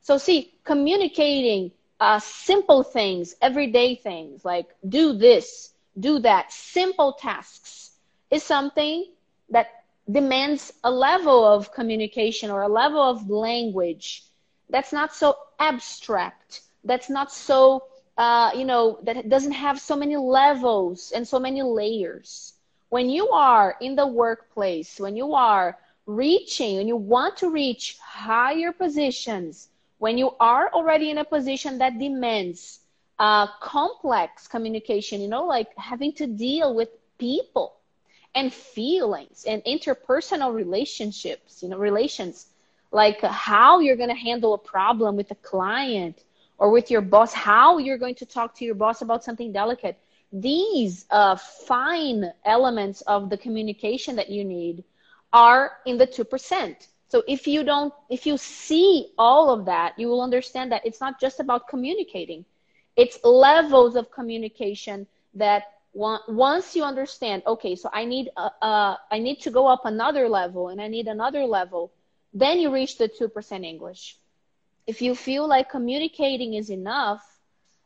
So 0.00 0.18
see, 0.18 0.52
communicating 0.64 1.70
uh, 2.00 2.18
simple 2.18 2.82
things, 2.82 3.36
everyday 3.40 3.94
things 3.94 4.44
like 4.44 4.74
do 4.88 5.12
this, 5.12 5.70
do 6.00 6.18
that, 6.18 6.52
simple 6.52 7.12
tasks 7.12 7.92
is 8.30 8.42
something 8.42 9.06
that 9.50 9.84
demands 10.10 10.72
a 10.82 10.90
level 10.90 11.44
of 11.44 11.72
communication 11.72 12.50
or 12.50 12.62
a 12.62 12.68
level 12.68 13.00
of 13.00 13.30
language 13.30 14.24
that's 14.68 14.92
not 14.92 15.14
so 15.14 15.36
abstract, 15.60 16.62
that's 16.84 17.08
not 17.08 17.32
so, 17.32 17.84
uh, 18.16 18.50
you 18.54 18.64
know, 18.64 18.98
that 19.02 19.28
doesn't 19.28 19.52
have 19.52 19.80
so 19.80 19.96
many 19.96 20.16
levels 20.16 21.12
and 21.14 21.26
so 21.26 21.38
many 21.38 21.62
layers. 21.62 22.54
When 22.88 23.08
you 23.08 23.30
are 23.30 23.76
in 23.80 23.94
the 23.96 24.06
workplace, 24.06 25.00
when 25.00 25.16
you 25.16 25.34
are 25.34 25.78
reaching 26.06 26.78
and 26.78 26.88
you 26.88 26.96
want 26.96 27.36
to 27.38 27.50
reach 27.50 27.96
higher 27.98 28.72
positions, 28.72 29.68
when 29.98 30.18
you 30.18 30.30
are 30.40 30.70
already 30.72 31.10
in 31.10 31.18
a 31.18 31.24
position 31.24 31.78
that 31.78 31.98
demands 31.98 32.80
uh, 33.18 33.46
complex 33.60 34.46
communication, 34.48 35.20
you 35.20 35.28
know, 35.28 35.46
like 35.46 35.76
having 35.76 36.12
to 36.14 36.26
deal 36.26 36.74
with 36.74 36.88
people 37.18 37.74
and 38.34 38.52
feelings 38.52 39.44
and 39.46 39.62
interpersonal 39.64 40.52
relationships, 40.52 41.62
you 41.62 41.68
know, 41.68 41.78
relations, 41.78 42.46
like 42.90 43.20
how 43.22 43.78
you're 43.80 43.96
going 43.96 44.08
to 44.08 44.14
handle 44.14 44.54
a 44.54 44.58
problem 44.58 45.16
with 45.16 45.30
a 45.30 45.36
client 45.36 46.18
or 46.62 46.70
with 46.70 46.92
your 46.92 47.00
boss, 47.00 47.32
how 47.32 47.78
you're 47.78 47.98
going 47.98 48.14
to 48.14 48.24
talk 48.24 48.54
to 48.54 48.64
your 48.64 48.76
boss 48.76 49.02
about 49.02 49.24
something 49.24 49.50
delicate. 49.50 49.98
These 50.32 51.06
uh, 51.10 51.34
fine 51.34 52.32
elements 52.44 53.00
of 53.00 53.30
the 53.30 53.36
communication 53.36 54.14
that 54.14 54.30
you 54.30 54.44
need 54.44 54.84
are 55.32 55.78
in 55.86 55.98
the 55.98 56.06
2%. 56.06 56.86
So 57.08 57.24
if 57.26 57.48
you 57.48 57.64
don't, 57.64 57.92
if 58.08 58.26
you 58.26 58.36
see 58.38 59.08
all 59.18 59.50
of 59.50 59.64
that, 59.64 59.98
you 59.98 60.06
will 60.06 60.22
understand 60.22 60.70
that 60.70 60.86
it's 60.86 61.00
not 61.00 61.20
just 61.20 61.40
about 61.40 61.66
communicating. 61.66 62.44
It's 62.94 63.18
levels 63.24 63.96
of 63.96 64.12
communication 64.12 65.08
that 65.34 65.64
once 65.94 66.76
you 66.76 66.84
understand, 66.84 67.42
okay, 67.44 67.74
so 67.74 67.90
I 67.92 68.04
need, 68.04 68.30
uh, 68.36 68.50
uh, 68.62 68.96
I 69.10 69.18
need 69.18 69.40
to 69.40 69.50
go 69.50 69.66
up 69.66 69.84
another 69.84 70.28
level 70.28 70.68
and 70.68 70.80
I 70.80 70.86
need 70.86 71.08
another 71.08 71.44
level, 71.44 71.90
then 72.32 72.60
you 72.60 72.72
reach 72.72 72.98
the 72.98 73.08
2% 73.08 73.64
English. 73.64 74.16
If 74.86 75.00
you 75.00 75.14
feel 75.14 75.46
like 75.48 75.70
communicating 75.70 76.54
is 76.54 76.70
enough, 76.70 77.22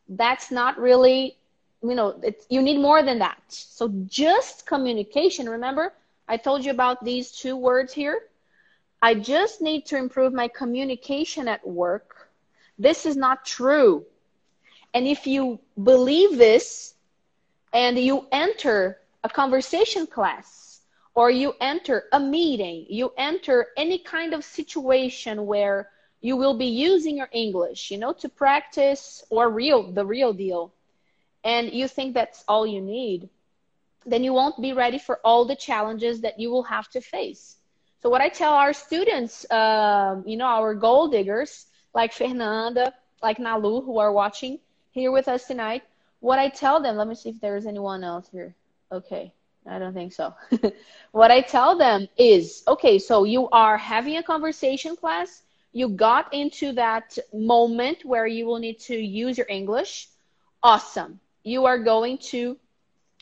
that's 0.09 0.51
not 0.51 0.79
really, 0.79 1.37
you 1.83 1.95
know, 1.95 2.19
you 2.49 2.61
need 2.61 2.79
more 2.79 3.03
than 3.03 3.19
that. 3.19 3.41
So 3.47 3.89
just 4.07 4.65
communication, 4.65 5.49
remember, 5.49 5.93
I 6.27 6.37
told 6.37 6.65
you 6.65 6.71
about 6.71 7.03
these 7.03 7.31
two 7.31 7.55
words 7.55 7.93
here. 7.93 8.21
I 9.01 9.13
just 9.13 9.61
need 9.61 9.85
to 9.87 9.97
improve 9.97 10.33
my 10.33 10.47
communication 10.47 11.47
at 11.47 11.65
work. 11.67 12.29
This 12.79 13.05
is 13.05 13.15
not 13.15 13.45
true. 13.45 14.05
And 14.93 15.07
if 15.07 15.27
you 15.27 15.59
believe 15.81 16.37
this 16.37 16.95
and 17.73 17.97
you 17.97 18.25
enter 18.31 18.99
a 19.23 19.29
conversation 19.29 20.07
class 20.07 20.81
or 21.13 21.29
you 21.29 21.53
enter 21.61 22.05
a 22.11 22.19
meeting, 22.19 22.85
you 22.89 23.13
enter 23.17 23.67
any 23.77 23.99
kind 23.99 24.33
of 24.33 24.43
situation 24.43 25.45
where 25.45 25.89
you 26.21 26.35
will 26.35 26.57
be 26.57 26.65
using 26.65 27.17
your 27.17 27.29
English, 27.31 27.91
you 27.91 27.97
know, 27.97 28.13
to 28.13 28.29
practice 28.29 29.23
or 29.29 29.49
real, 29.49 29.91
the 29.91 30.05
real 30.05 30.33
deal, 30.33 30.73
and 31.43 31.71
you 31.71 31.87
think 31.87 32.13
that's 32.13 32.43
all 32.47 32.65
you 32.65 32.81
need, 32.81 33.29
then 34.05 34.23
you 34.23 34.33
won't 34.33 34.61
be 34.61 34.73
ready 34.73 34.97
for 34.97 35.19
all 35.23 35.45
the 35.45 35.55
challenges 35.55 36.21
that 36.21 36.39
you 36.39 36.49
will 36.49 36.63
have 36.63 36.89
to 36.89 37.01
face. 37.01 37.57
So 38.01 38.09
what 38.09 38.21
I 38.21 38.29
tell 38.29 38.53
our 38.53 38.73
students, 38.73 39.49
um, 39.51 40.23
you 40.25 40.37
know, 40.37 40.45
our 40.45 40.73
gold 40.75 41.11
diggers 41.11 41.65
like 41.93 42.13
Fernanda, 42.13 42.93
like 43.21 43.37
Nalu, 43.37 43.83
who 43.83 43.97
are 43.97 44.11
watching 44.11 44.59
here 44.91 45.11
with 45.11 45.27
us 45.27 45.47
tonight, 45.47 45.83
what 46.19 46.39
I 46.39 46.49
tell 46.49 46.81
them, 46.81 46.95
let 46.97 47.07
me 47.07 47.15
see 47.15 47.29
if 47.29 47.39
there's 47.41 47.65
anyone 47.65 48.03
else 48.03 48.27
here. 48.31 48.55
Okay, 48.91 49.33
I 49.65 49.79
don't 49.79 49.93
think 49.93 50.13
so. 50.13 50.33
what 51.11 51.31
I 51.31 51.41
tell 51.41 51.77
them 51.77 52.07
is, 52.17 52.63
okay, 52.67 52.99
so 52.99 53.23
you 53.23 53.49
are 53.49 53.77
having 53.77 54.17
a 54.17 54.23
conversation 54.23 54.95
class. 54.95 55.43
You 55.73 55.89
got 55.89 56.33
into 56.33 56.73
that 56.73 57.17
moment 57.33 58.03
where 58.05 58.27
you 58.27 58.45
will 58.45 58.59
need 58.59 58.79
to 58.81 58.95
use 58.95 59.37
your 59.37 59.47
English. 59.49 60.07
Awesome. 60.63 61.19
You 61.43 61.65
are 61.65 61.77
going 61.77 62.17
to 62.33 62.57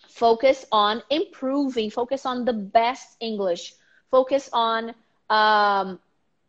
focus 0.07 0.65
on 0.71 1.03
improving, 1.09 1.89
focus 1.89 2.25
on 2.25 2.45
the 2.45 2.53
best 2.53 3.17
English, 3.19 3.73
focus 4.09 4.49
on 4.53 4.95
um, 5.29 5.99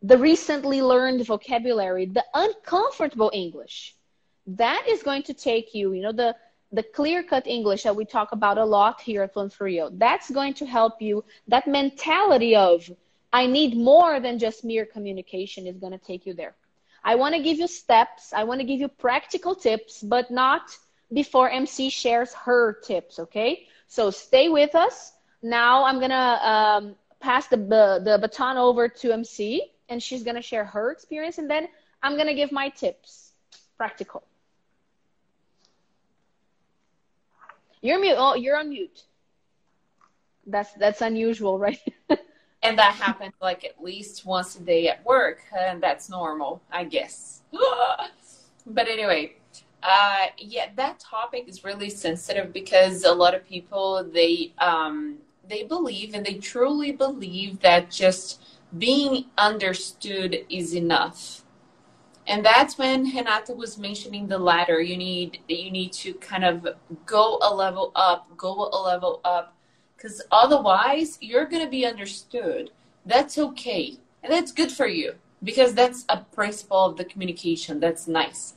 the 0.01 0.17
recently 0.17 0.81
learned 0.81 1.25
vocabulary, 1.25 2.05
the 2.05 2.23
uncomfortable 2.33 3.31
English. 3.33 3.95
That 4.45 4.85
is 4.87 5.03
going 5.03 5.23
to 5.23 5.33
take 5.33 5.73
you, 5.73 5.93
you 5.93 6.01
know, 6.01 6.13
the 6.13 6.35
the 6.71 6.83
clear 6.83 7.23
cut 7.23 7.47
English 7.47 7.83
that 7.83 7.95
we 7.95 8.03
talk 8.03 8.33
about 8.33 8.57
a 8.57 8.65
lot 8.65 8.99
here 8.99 9.23
at 9.23 9.33
for 9.53 9.67
That's 9.93 10.29
going 10.29 10.53
to 10.55 10.65
help 10.65 11.01
you. 11.01 11.23
That 11.47 11.65
mentality 11.67 12.55
of 12.55 12.91
I 13.31 13.45
need 13.45 13.77
more 13.77 14.19
than 14.19 14.39
just 14.39 14.63
mere 14.63 14.85
communication 14.85 15.67
is 15.67 15.77
going 15.77 15.91
to 15.91 15.97
take 15.97 16.25
you 16.25 16.33
there. 16.33 16.55
I 17.03 17.15
want 17.15 17.35
to 17.35 17.41
give 17.41 17.57
you 17.57 17.67
steps. 17.67 18.33
I 18.33 18.43
want 18.43 18.59
to 18.61 18.65
give 18.65 18.79
you 18.79 18.87
practical 18.87 19.55
tips, 19.55 20.01
but 20.01 20.31
not 20.31 20.75
before 21.13 21.49
MC 21.49 21.89
shares 21.89 22.33
her 22.33 22.73
tips, 22.73 23.19
okay? 23.19 23.67
So 23.87 24.11
stay 24.11 24.49
with 24.49 24.75
us. 24.75 25.13
Now 25.41 25.85
I'm 25.85 25.99
going 25.99 26.11
to 26.11 26.49
um, 26.49 26.95
pass 27.19 27.47
the, 27.47 27.57
the, 27.57 28.01
the 28.03 28.17
baton 28.19 28.57
over 28.57 28.87
to 28.89 29.11
MC, 29.13 29.71
and 29.89 30.01
she's 30.01 30.23
going 30.23 30.35
to 30.35 30.41
share 30.41 30.65
her 30.65 30.91
experience, 30.91 31.37
and 31.37 31.49
then 31.49 31.67
I'm 32.03 32.15
going 32.15 32.27
to 32.27 32.33
give 32.33 32.51
my 32.51 32.69
tips, 32.69 33.31
practical. 33.77 34.23
You're 37.81 37.99
mute. 37.99 38.15
Oh, 38.17 38.35
you're 38.35 38.57
on 38.57 38.69
mute. 38.69 39.03
That's 40.45 40.71
that's 40.73 41.01
unusual, 41.01 41.59
right? 41.59 41.79
and 42.67 42.77
that 42.77 42.95
happens 42.95 43.33
like 43.41 43.63
at 43.63 43.81
least 43.81 44.25
once 44.25 44.57
a 44.57 44.61
day 44.61 44.89
at 44.89 45.05
work, 45.05 45.39
and 45.57 45.81
that's 45.81 46.09
normal, 46.09 46.61
I 46.71 46.83
guess. 46.83 47.41
but 48.65 48.87
anyway, 48.89 49.35
uh, 49.81 50.25
yeah, 50.37 50.67
that 50.75 50.99
topic 50.99 51.45
is 51.47 51.63
really 51.63 51.89
sensitive 51.89 52.51
because 52.51 53.05
a 53.05 53.13
lot 53.13 53.33
of 53.33 53.47
people 53.47 54.03
they 54.11 54.53
um, 54.57 55.17
they 55.47 55.63
believe 55.63 56.13
and 56.13 56.25
they 56.25 56.35
truly 56.35 56.91
believe 56.91 57.61
that 57.61 57.89
just 57.89 58.41
being 58.77 59.25
understood 59.37 60.45
is 60.49 60.75
enough. 60.75 61.43
And 62.27 62.45
that's 62.45 62.77
when 62.77 63.05
Renata 63.05 63.53
was 63.53 63.77
mentioning 63.77 64.27
the 64.27 64.37
ladder. 64.37 64.81
You 64.81 64.97
need 64.97 65.39
you 65.47 65.71
need 65.71 65.93
to 65.93 66.13
kind 66.15 66.43
of 66.43 66.67
go 67.05 67.39
a 67.41 67.55
level 67.55 67.93
up, 67.95 68.27
go 68.35 68.69
a 68.73 68.79
level 68.83 69.21
up, 69.23 69.56
because 69.97 70.21
otherwise 70.31 71.17
you're 71.19 71.45
gonna 71.45 71.69
be 71.69 71.85
understood. 71.85 72.69
That's 73.05 73.37
okay, 73.37 73.97
and 74.23 74.31
that's 74.31 74.51
good 74.51 74.71
for 74.71 74.87
you 74.87 75.15
because 75.43 75.73
that's 75.73 76.05
a 76.09 76.17
principle 76.17 76.85
of 76.85 76.97
the 76.97 77.05
communication. 77.05 77.79
That's 77.79 78.07
nice. 78.07 78.53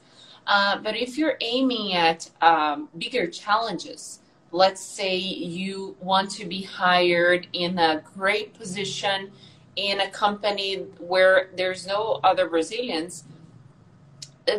Uh, 0.47 0.79
but 0.79 0.97
if 0.97 1.19
you're 1.19 1.37
aiming 1.41 1.95
at 1.95 2.31
um, 2.41 2.89
bigger 2.99 3.27
challenges, 3.27 4.21
let's 4.53 4.81
say 4.81 5.17
you 5.17 5.97
want 6.01 6.31
to 6.31 6.45
be 6.45 6.63
hired 6.63 7.47
in 7.53 7.79
a 7.79 8.03
great 8.15 8.55
position 8.55 9.31
in 9.77 10.01
a 10.01 10.11
company 10.11 10.87
where 10.99 11.51
there's 11.57 11.87
no 11.87 12.21
other 12.25 12.49
Brazilians, 12.49 13.25
uh, 14.49 14.57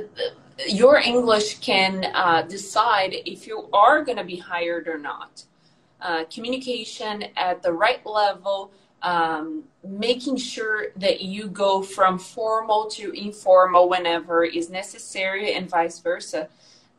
your 0.67 0.97
English 0.97 1.59
can 1.59 2.05
uh, 2.13 2.43
decide 2.43 3.15
if 3.25 3.47
you 3.47 3.67
are 3.73 4.03
going 4.03 4.17
to 4.17 4.23
be 4.23 4.37
hired 4.37 4.87
or 4.87 4.97
not. 4.97 5.43
Uh, 6.01 6.25
communication 6.25 7.25
at 7.37 7.61
the 7.61 7.71
right 7.71 8.03
level 8.05 8.71
um, 9.03 9.63
making 9.83 10.37
sure 10.37 10.87
that 10.95 11.21
you 11.21 11.47
go 11.47 11.81
from 11.81 12.19
formal 12.19 12.87
to 12.91 13.11
informal 13.11 13.89
whenever 13.89 14.43
is 14.43 14.69
necessary 14.69 15.53
and 15.53 15.69
vice 15.69 15.99
versa. 15.99 16.49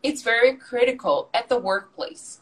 It's 0.03 0.23
very 0.23 0.57
critical 0.57 1.31
at 1.33 1.49
the 1.49 1.59
workplace. 1.59 2.41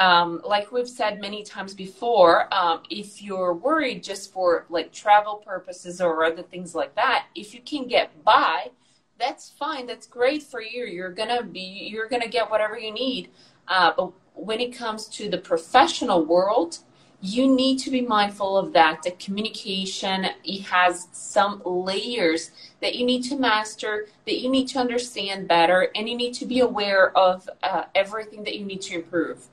Um, 0.00 0.40
like 0.44 0.70
we've 0.70 0.88
said 0.88 1.20
many 1.20 1.42
times 1.42 1.74
before 1.74 2.52
um, 2.54 2.82
if 2.88 3.20
you're 3.20 3.54
worried 3.54 4.04
just 4.04 4.32
for 4.32 4.64
like 4.68 4.92
travel 4.92 5.36
purposes 5.36 6.00
or 6.00 6.24
other 6.24 6.42
things 6.42 6.72
like 6.72 6.94
that 6.94 7.26
if 7.34 7.52
you 7.52 7.60
can 7.60 7.88
get 7.88 8.24
by 8.24 8.70
that's 9.18 9.50
fine. 9.50 9.86
That's 9.86 10.06
great 10.06 10.42
for 10.42 10.62
you. 10.62 10.84
You're 10.84 11.12
gonna 11.12 11.42
be 11.42 11.88
you're 11.90 12.08
gonna 12.08 12.28
get 12.28 12.50
whatever 12.50 12.78
you 12.78 12.92
need. 12.92 13.30
Uh, 13.66 13.92
but 13.96 14.12
when 14.38 14.60
it 14.60 14.72
comes 14.72 15.06
to 15.06 15.28
the 15.28 15.38
professional 15.38 16.24
world 16.24 16.78
you 17.20 17.52
need 17.52 17.78
to 17.78 17.90
be 17.90 18.00
mindful 18.00 18.56
of 18.56 18.72
that 18.72 19.02
the 19.02 19.10
communication 19.12 20.26
it 20.44 20.62
has 20.62 21.08
some 21.12 21.60
layers 21.64 22.52
that 22.80 22.94
you 22.94 23.04
need 23.04 23.22
to 23.22 23.36
master 23.36 24.06
that 24.24 24.38
you 24.40 24.48
need 24.48 24.68
to 24.68 24.78
understand 24.78 25.48
better 25.48 25.90
and 25.96 26.08
you 26.08 26.16
need 26.16 26.32
to 26.32 26.46
be 26.46 26.60
aware 26.60 27.16
of 27.16 27.50
uh, 27.62 27.84
everything 27.94 28.44
that 28.44 28.56
you 28.56 28.64
need 28.64 28.80
to 28.80 28.94
improve. 28.94 29.46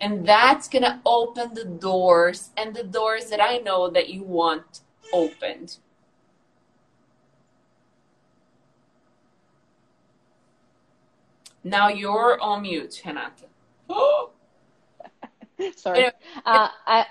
And 0.00 0.26
that's 0.26 0.68
to 0.68 1.00
open 1.04 1.54
the 1.54 1.64
doors 1.64 2.50
and 2.56 2.74
the 2.74 2.84
doors 2.84 3.30
that 3.30 3.40
i 3.40 3.58
know 3.58 3.88
that 3.88 4.10
you 4.10 4.22
want 4.22 4.80
opened. 5.12 5.78
Now 11.64 11.88
you're 11.88 12.40
on 12.40 12.62
mute 12.62 13.02
renata 13.04 13.46
Sorry. 15.76 16.06
Uh, 16.06 16.68
I 16.86 17.06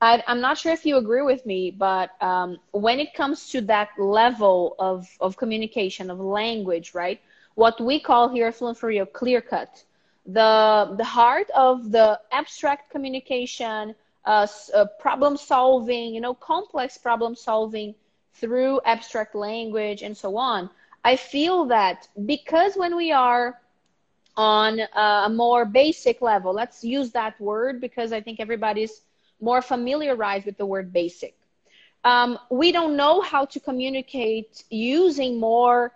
I, 0.00 0.22
am 0.26 0.40
not 0.40 0.58
sure 0.58 0.72
if 0.72 0.84
you 0.84 0.98
agree 0.98 1.22
with 1.22 1.46
me, 1.46 1.70
but 1.70 2.10
um, 2.22 2.58
when 2.72 3.00
it 3.00 3.14
comes 3.14 3.48
to 3.50 3.62
that 3.62 3.88
level 3.98 4.76
of, 4.78 5.08
of 5.20 5.36
communication, 5.36 6.10
of 6.10 6.20
language, 6.20 6.94
right? 6.94 7.20
What 7.54 7.80
we 7.80 8.00
call 8.00 8.28
here 8.28 8.48
at 8.48 8.56
Fluent 8.56 8.76
for 8.76 8.88
Real 8.88 9.06
clear 9.06 9.40
cut. 9.40 9.82
The, 10.26 10.94
the 10.98 11.04
heart 11.04 11.48
of 11.54 11.90
the 11.90 12.20
abstract 12.32 12.90
communication, 12.90 13.94
uh, 14.26 14.46
uh, 14.74 14.86
problem 14.98 15.36
solving, 15.36 16.14
you 16.14 16.20
know, 16.20 16.34
complex 16.34 16.98
problem 16.98 17.34
solving 17.34 17.94
through 18.34 18.80
abstract 18.84 19.34
language 19.34 20.02
and 20.02 20.16
so 20.16 20.36
on. 20.36 20.68
I 21.04 21.16
feel 21.16 21.66
that 21.66 22.08
because 22.26 22.76
when 22.76 22.96
we 22.96 23.12
are 23.12 23.58
on 24.36 24.80
a 24.80 25.28
more 25.30 25.64
basic 25.64 26.20
level, 26.20 26.52
let's 26.52 26.82
use 26.84 27.12
that 27.12 27.40
word 27.40 27.80
because 27.80 28.12
I 28.12 28.20
think 28.20 28.40
everybody's 28.40 29.02
more 29.40 29.62
familiarized 29.62 30.46
with 30.46 30.56
the 30.56 30.66
word 30.66 30.92
basic. 30.92 31.34
Um, 32.04 32.38
we 32.50 32.72
don't 32.72 32.96
know 32.96 33.20
how 33.20 33.46
to 33.46 33.60
communicate 33.60 34.64
using 34.70 35.40
more 35.40 35.92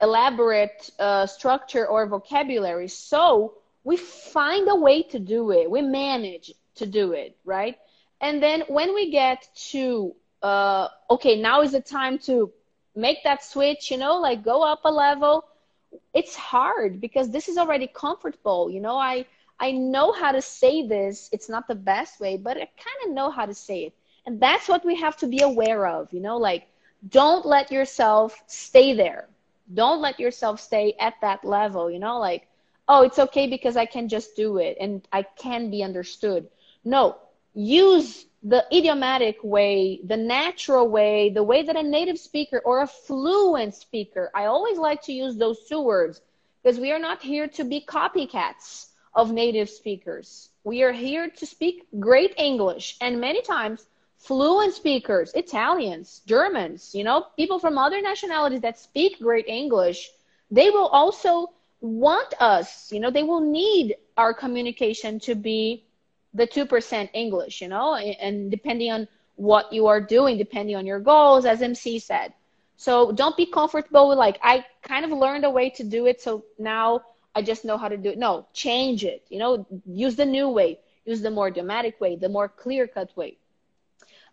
elaborate 0.00 0.90
uh, 0.98 1.26
structure 1.26 1.86
or 1.86 2.06
vocabulary. 2.06 2.88
So 2.88 3.54
we 3.84 3.96
find 3.96 4.68
a 4.68 4.74
way 4.76 5.02
to 5.04 5.18
do 5.18 5.50
it. 5.52 5.70
We 5.70 5.80
manage 5.82 6.52
to 6.76 6.86
do 6.86 7.12
it, 7.12 7.36
right? 7.44 7.76
And 8.20 8.42
then 8.42 8.62
when 8.68 8.94
we 8.94 9.10
get 9.10 9.48
to, 9.70 10.14
uh, 10.42 10.88
okay, 11.10 11.40
now 11.40 11.62
is 11.62 11.72
the 11.72 11.80
time 11.80 12.18
to 12.20 12.50
make 12.94 13.22
that 13.24 13.44
switch, 13.44 13.90
you 13.90 13.96
know, 13.96 14.16
like 14.20 14.44
go 14.44 14.62
up 14.62 14.80
a 14.84 14.90
level. 14.90 15.44
It's 16.14 16.34
hard 16.36 17.00
because 17.00 17.30
this 17.30 17.48
is 17.48 17.58
already 17.58 17.86
comfortable. 17.86 18.70
You 18.70 18.80
know, 18.80 18.96
I, 18.96 19.26
I 19.60 19.72
know 19.72 20.12
how 20.12 20.32
to 20.32 20.40
say 20.42 20.86
this. 20.86 21.28
It's 21.32 21.48
not 21.48 21.68
the 21.68 21.74
best 21.74 22.20
way, 22.20 22.36
but 22.36 22.56
I 22.56 22.60
kind 22.60 23.00
of 23.06 23.12
know 23.14 23.30
how 23.30 23.46
to 23.46 23.54
say 23.54 23.84
it. 23.84 23.94
And 24.26 24.40
that's 24.40 24.68
what 24.68 24.84
we 24.84 24.96
have 24.96 25.16
to 25.18 25.26
be 25.26 25.40
aware 25.42 25.86
of, 25.86 26.12
you 26.12 26.20
know, 26.20 26.36
like 26.38 26.68
don't 27.08 27.44
let 27.46 27.70
yourself 27.70 28.42
stay 28.46 28.94
there. 28.94 29.28
Don't 29.72 30.00
let 30.00 30.18
yourself 30.20 30.60
stay 30.60 30.94
at 31.00 31.14
that 31.20 31.44
level, 31.44 31.90
you 31.90 31.98
know, 31.98 32.18
like, 32.18 32.48
oh, 32.88 33.02
it's 33.02 33.18
okay 33.18 33.46
because 33.46 33.76
I 33.76 33.86
can 33.86 34.08
just 34.08 34.36
do 34.36 34.58
it 34.58 34.76
and 34.80 35.06
I 35.12 35.22
can 35.22 35.70
be 35.70 35.82
understood. 35.82 36.48
No, 36.84 37.16
use 37.54 38.26
the 38.42 38.64
idiomatic 38.72 39.38
way, 39.42 40.00
the 40.04 40.16
natural 40.16 40.88
way, 40.88 41.30
the 41.30 41.42
way 41.42 41.62
that 41.62 41.76
a 41.76 41.82
native 41.82 42.18
speaker 42.18 42.60
or 42.64 42.82
a 42.82 42.86
fluent 42.86 43.74
speaker, 43.74 44.30
I 44.34 44.46
always 44.46 44.78
like 44.78 45.02
to 45.02 45.12
use 45.12 45.36
those 45.36 45.64
two 45.68 45.80
words 45.80 46.20
because 46.62 46.80
we 46.80 46.90
are 46.90 46.98
not 46.98 47.22
here 47.22 47.46
to 47.48 47.64
be 47.64 47.80
copycats 47.80 48.88
of 49.14 49.30
native 49.30 49.70
speakers. 49.70 50.48
We 50.64 50.82
are 50.82 50.92
here 50.92 51.28
to 51.28 51.46
speak 51.46 51.86
great 52.00 52.34
English 52.36 52.96
and 53.00 53.20
many 53.20 53.42
times 53.42 53.86
fluent 54.16 54.74
speakers, 54.74 55.32
Italians, 55.34 56.22
Germans, 56.26 56.94
you 56.94 57.04
know, 57.04 57.26
people 57.36 57.58
from 57.58 57.78
other 57.78 58.00
nationalities 58.00 58.60
that 58.60 58.78
speak 58.78 59.18
great 59.20 59.46
English, 59.46 60.10
they 60.50 60.70
will 60.70 60.86
also 60.88 61.52
want 61.80 62.32
us, 62.40 62.92
you 62.92 63.00
know, 63.00 63.10
they 63.10 63.24
will 63.24 63.40
need 63.40 63.96
our 64.16 64.32
communication 64.32 65.18
to 65.18 65.34
be 65.34 65.84
the 66.34 66.46
2% 66.46 67.10
English, 67.12 67.60
you 67.60 67.68
know, 67.68 67.94
and 67.94 68.50
depending 68.50 68.90
on 68.90 69.08
what 69.36 69.72
you 69.72 69.86
are 69.86 70.00
doing, 70.00 70.38
depending 70.38 70.76
on 70.76 70.86
your 70.86 71.00
goals, 71.00 71.44
as 71.44 71.62
MC 71.62 71.98
said. 71.98 72.32
So 72.76 73.12
don't 73.12 73.36
be 73.36 73.46
comfortable 73.46 74.08
with 74.08 74.18
like, 74.18 74.38
I 74.42 74.64
kind 74.82 75.04
of 75.04 75.12
learned 75.12 75.44
a 75.44 75.50
way 75.50 75.70
to 75.70 75.84
do 75.84 76.06
it. 76.06 76.20
So 76.20 76.44
now 76.58 77.02
I 77.34 77.42
just 77.42 77.64
know 77.64 77.78
how 77.78 77.88
to 77.88 77.96
do 77.96 78.10
it. 78.10 78.18
No, 78.18 78.46
change 78.52 79.04
it, 79.04 79.24
you 79.28 79.38
know, 79.38 79.66
use 79.86 80.16
the 80.16 80.26
new 80.26 80.48
way, 80.48 80.78
use 81.04 81.22
the 81.22 81.30
more 81.30 81.50
dramatic 81.50 82.00
way, 82.00 82.16
the 82.16 82.28
more 82.28 82.48
clear 82.48 82.86
cut 82.86 83.16
way. 83.16 83.36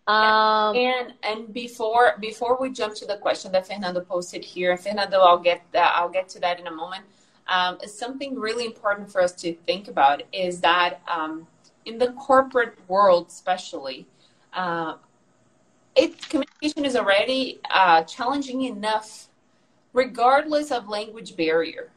Um, 0.08 0.76
and 0.76 1.14
and 1.22 1.54
before 1.54 2.16
before 2.20 2.58
we 2.60 2.72
jump 2.72 2.96
to 2.96 3.06
the 3.06 3.18
question 3.18 3.52
that 3.52 3.68
Fernando 3.68 4.02
posted 4.02 4.44
here, 4.44 4.76
Fernando, 4.76 5.20
I'll 5.20 5.38
get 5.38 5.62
that 5.74 5.94
I'll 5.96 6.10
get 6.10 6.28
to 6.30 6.40
that 6.40 6.60
in 6.60 6.66
a 6.66 6.72
moment. 6.72 7.06
Um, 7.48 7.78
something 7.86 8.40
really 8.40 8.66
important 8.66 9.12
for 9.12 9.22
us 9.22 9.34
to 9.44 9.54
think 9.54 9.88
about 9.88 10.24
is 10.34 10.62
that 10.62 11.02
um, 11.08 11.46
in 11.90 11.98
the 11.98 12.12
corporate 12.14 12.78
world, 12.88 13.28
especially, 13.28 14.08
uh, 14.54 14.96
it 15.96 16.30
communication 16.30 16.86
is 16.86 16.96
already 16.96 17.60
uh, 17.72 18.04
challenging 18.04 18.62
enough, 18.62 19.28
regardless 19.94 20.72
of 20.72 20.88
language 20.88 21.36
barrier. 21.36 21.90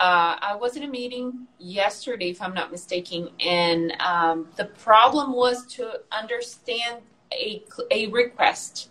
Uh, 0.00 0.34
I 0.40 0.56
was 0.56 0.76
in 0.76 0.82
a 0.82 0.88
meeting 0.88 1.46
yesterday, 1.58 2.30
if 2.30 2.42
I'm 2.42 2.54
not 2.54 2.72
mistaken, 2.72 3.30
and 3.38 3.92
um, 4.00 4.48
the 4.56 4.64
problem 4.64 5.32
was 5.32 5.66
to 5.76 6.00
understand 6.10 7.02
a, 7.32 7.62
a 7.90 8.08
request. 8.08 8.88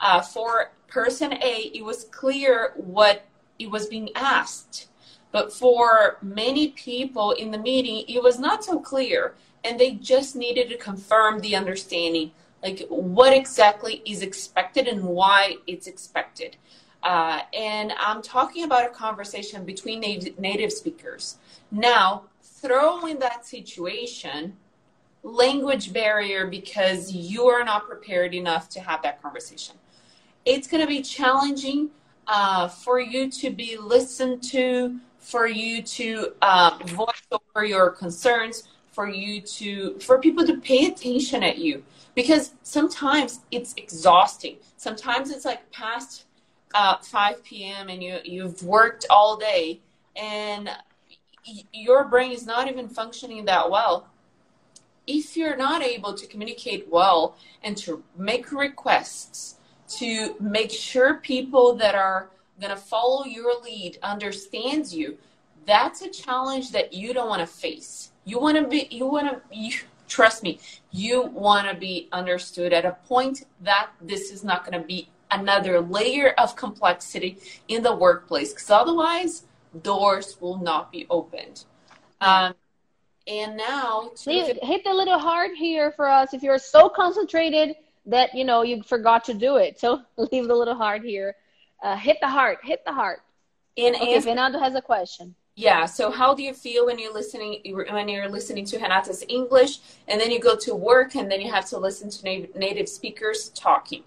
Uh, 0.00 0.20
for 0.20 0.72
person 0.88 1.32
A, 1.34 1.70
it 1.74 1.84
was 1.84 2.04
clear 2.04 2.72
what 2.76 3.26
it 3.58 3.70
was 3.70 3.86
being 3.86 4.10
asked. 4.14 4.88
But 5.32 5.52
for 5.52 6.18
many 6.22 6.68
people 6.68 7.32
in 7.32 7.52
the 7.52 7.58
meeting, 7.58 8.04
it 8.08 8.20
was 8.22 8.38
not 8.38 8.64
so 8.64 8.80
clear 8.80 9.34
and 9.64 9.78
they 9.78 9.92
just 9.92 10.36
needed 10.36 10.68
to 10.68 10.76
confirm 10.76 11.40
the 11.40 11.54
understanding 11.56 12.32
like 12.62 12.86
what 12.88 13.32
exactly 13.32 14.02
is 14.04 14.22
expected 14.22 14.86
and 14.86 15.02
why 15.02 15.56
it's 15.66 15.86
expected. 15.86 16.56
Uh, 17.02 17.40
and 17.54 17.94
i'm 17.98 18.20
talking 18.20 18.64
about 18.64 18.84
a 18.84 18.90
conversation 18.90 19.64
between 19.64 20.00
native, 20.00 20.38
native 20.38 20.70
speakers. 20.70 21.38
Now 21.70 22.24
throw 22.42 23.06
in 23.06 23.18
that 23.20 23.46
situation 23.46 24.56
language 25.22 25.92
barrier 25.92 26.46
because 26.46 27.12
you 27.12 27.46
are 27.46 27.64
not 27.64 27.86
prepared 27.86 28.34
enough 28.34 28.68
to 28.70 28.80
have 28.80 29.02
that 29.02 29.20
conversation. 29.22 29.76
It's 30.44 30.66
going 30.66 30.80
to 30.80 30.86
be 30.86 31.02
challenging 31.02 31.90
uh, 32.26 32.68
for 32.68 33.00
you 33.00 33.30
to 33.30 33.50
be 33.50 33.76
listened 33.76 34.42
to 34.44 34.98
for 35.18 35.46
you 35.46 35.82
to 35.82 36.32
uh, 36.40 36.78
voice 36.86 37.26
over 37.30 37.64
your 37.64 37.90
concerns 37.90 38.68
for 38.92 39.08
you 39.08 39.40
to 39.40 39.98
for 39.98 40.18
people 40.18 40.46
to 40.46 40.56
pay 40.58 40.86
attention 40.86 41.42
at 41.42 41.58
you. 41.58 41.84
Because 42.14 42.52
sometimes 42.62 43.40
it's 43.50 43.74
exhausting. 43.76 44.56
Sometimes 44.76 45.30
it's 45.30 45.44
like 45.44 45.70
past 45.70 46.24
uh, 46.74 46.96
5 46.98 47.42
p.m 47.42 47.88
and 47.88 48.02
you 48.02 48.18
you've 48.24 48.62
worked 48.62 49.04
all 49.10 49.36
day 49.36 49.80
and 50.14 50.70
y- 51.46 51.64
your 51.72 52.04
brain 52.04 52.30
is 52.30 52.46
not 52.46 52.68
even 52.68 52.88
functioning 52.88 53.44
that 53.46 53.70
well. 53.70 54.08
If 55.06 55.36
you're 55.36 55.56
not 55.56 55.82
able 55.82 56.14
to 56.14 56.26
communicate 56.26 56.86
well 56.88 57.36
and 57.64 57.76
to 57.78 58.04
make 58.16 58.52
requests 58.52 59.56
to 59.98 60.36
make 60.38 60.70
sure 60.70 61.14
people 61.14 61.74
that 61.74 61.96
are 61.96 62.30
going 62.60 62.70
to 62.70 62.80
follow 62.80 63.24
your 63.24 63.60
lead 63.62 63.98
understands 64.02 64.94
you 64.94 65.18
that's 65.66 66.02
a 66.02 66.08
challenge 66.08 66.72
that 66.72 66.92
you 66.92 67.12
don't 67.12 67.28
want 67.28 67.40
to 67.40 67.46
face 67.46 68.09
you 68.24 68.38
want 68.38 68.56
to 68.56 68.66
be, 68.66 68.88
you 68.90 69.06
want 69.06 69.28
to, 69.28 69.56
you, 69.56 69.72
trust 70.08 70.42
me, 70.42 70.58
you 70.90 71.22
want 71.22 71.68
to 71.68 71.74
be 71.74 72.08
understood 72.12 72.72
at 72.72 72.84
a 72.84 72.92
point 73.06 73.44
that 73.60 73.90
this 74.00 74.30
is 74.30 74.44
not 74.44 74.64
going 74.64 74.80
to 74.80 74.86
be 74.86 75.08
another 75.30 75.80
layer 75.80 76.34
of 76.38 76.56
complexity 76.56 77.38
in 77.68 77.82
the 77.82 77.94
workplace 77.94 78.52
because 78.52 78.70
otherwise 78.70 79.44
doors 79.82 80.36
will 80.40 80.58
not 80.58 80.90
be 80.90 81.06
opened. 81.08 81.64
Um, 82.20 82.54
and 83.26 83.56
now 83.56 84.10
to 84.24 84.30
hit 84.30 84.82
the 84.84 84.92
little 84.92 85.18
heart 85.18 85.52
here 85.56 85.92
for 85.92 86.08
us 86.08 86.34
if 86.34 86.42
you're 86.42 86.58
so 86.58 86.88
concentrated 86.88 87.76
that 88.06 88.34
you 88.34 88.44
know 88.44 88.62
you 88.62 88.82
forgot 88.82 89.24
to 89.24 89.34
do 89.34 89.56
it. 89.56 89.78
So 89.78 90.02
leave 90.16 90.48
the 90.48 90.54
little 90.54 90.74
heart 90.74 91.02
here. 91.02 91.36
Uh, 91.82 91.96
hit 91.96 92.18
the 92.20 92.28
heart. 92.28 92.58
Hit 92.62 92.84
the 92.84 92.92
heart. 92.92 93.20
And 93.78 93.94
okay, 93.94 94.14
answer- 94.14 94.30
Fernando 94.30 94.58
has 94.58 94.74
a 94.74 94.82
question 94.82 95.34
yeah 95.60 95.84
so 95.84 96.10
how 96.10 96.34
do 96.34 96.42
you 96.42 96.54
feel 96.54 96.86
when 96.86 96.98
you're 96.98 97.12
listening 97.12 97.60
when 97.90 98.08
you're 98.08 98.28
listening 98.28 98.64
to 98.64 98.78
Renata's 98.78 99.22
english 99.28 99.80
and 100.08 100.18
then 100.18 100.30
you 100.30 100.40
go 100.40 100.56
to 100.56 100.74
work 100.74 101.14
and 101.14 101.30
then 101.30 101.40
you 101.40 101.50
have 101.50 101.66
to 101.66 101.78
listen 101.78 102.08
to 102.08 102.24
native, 102.24 102.54
native 102.56 102.88
speakers 102.88 103.50
talking? 103.50 104.02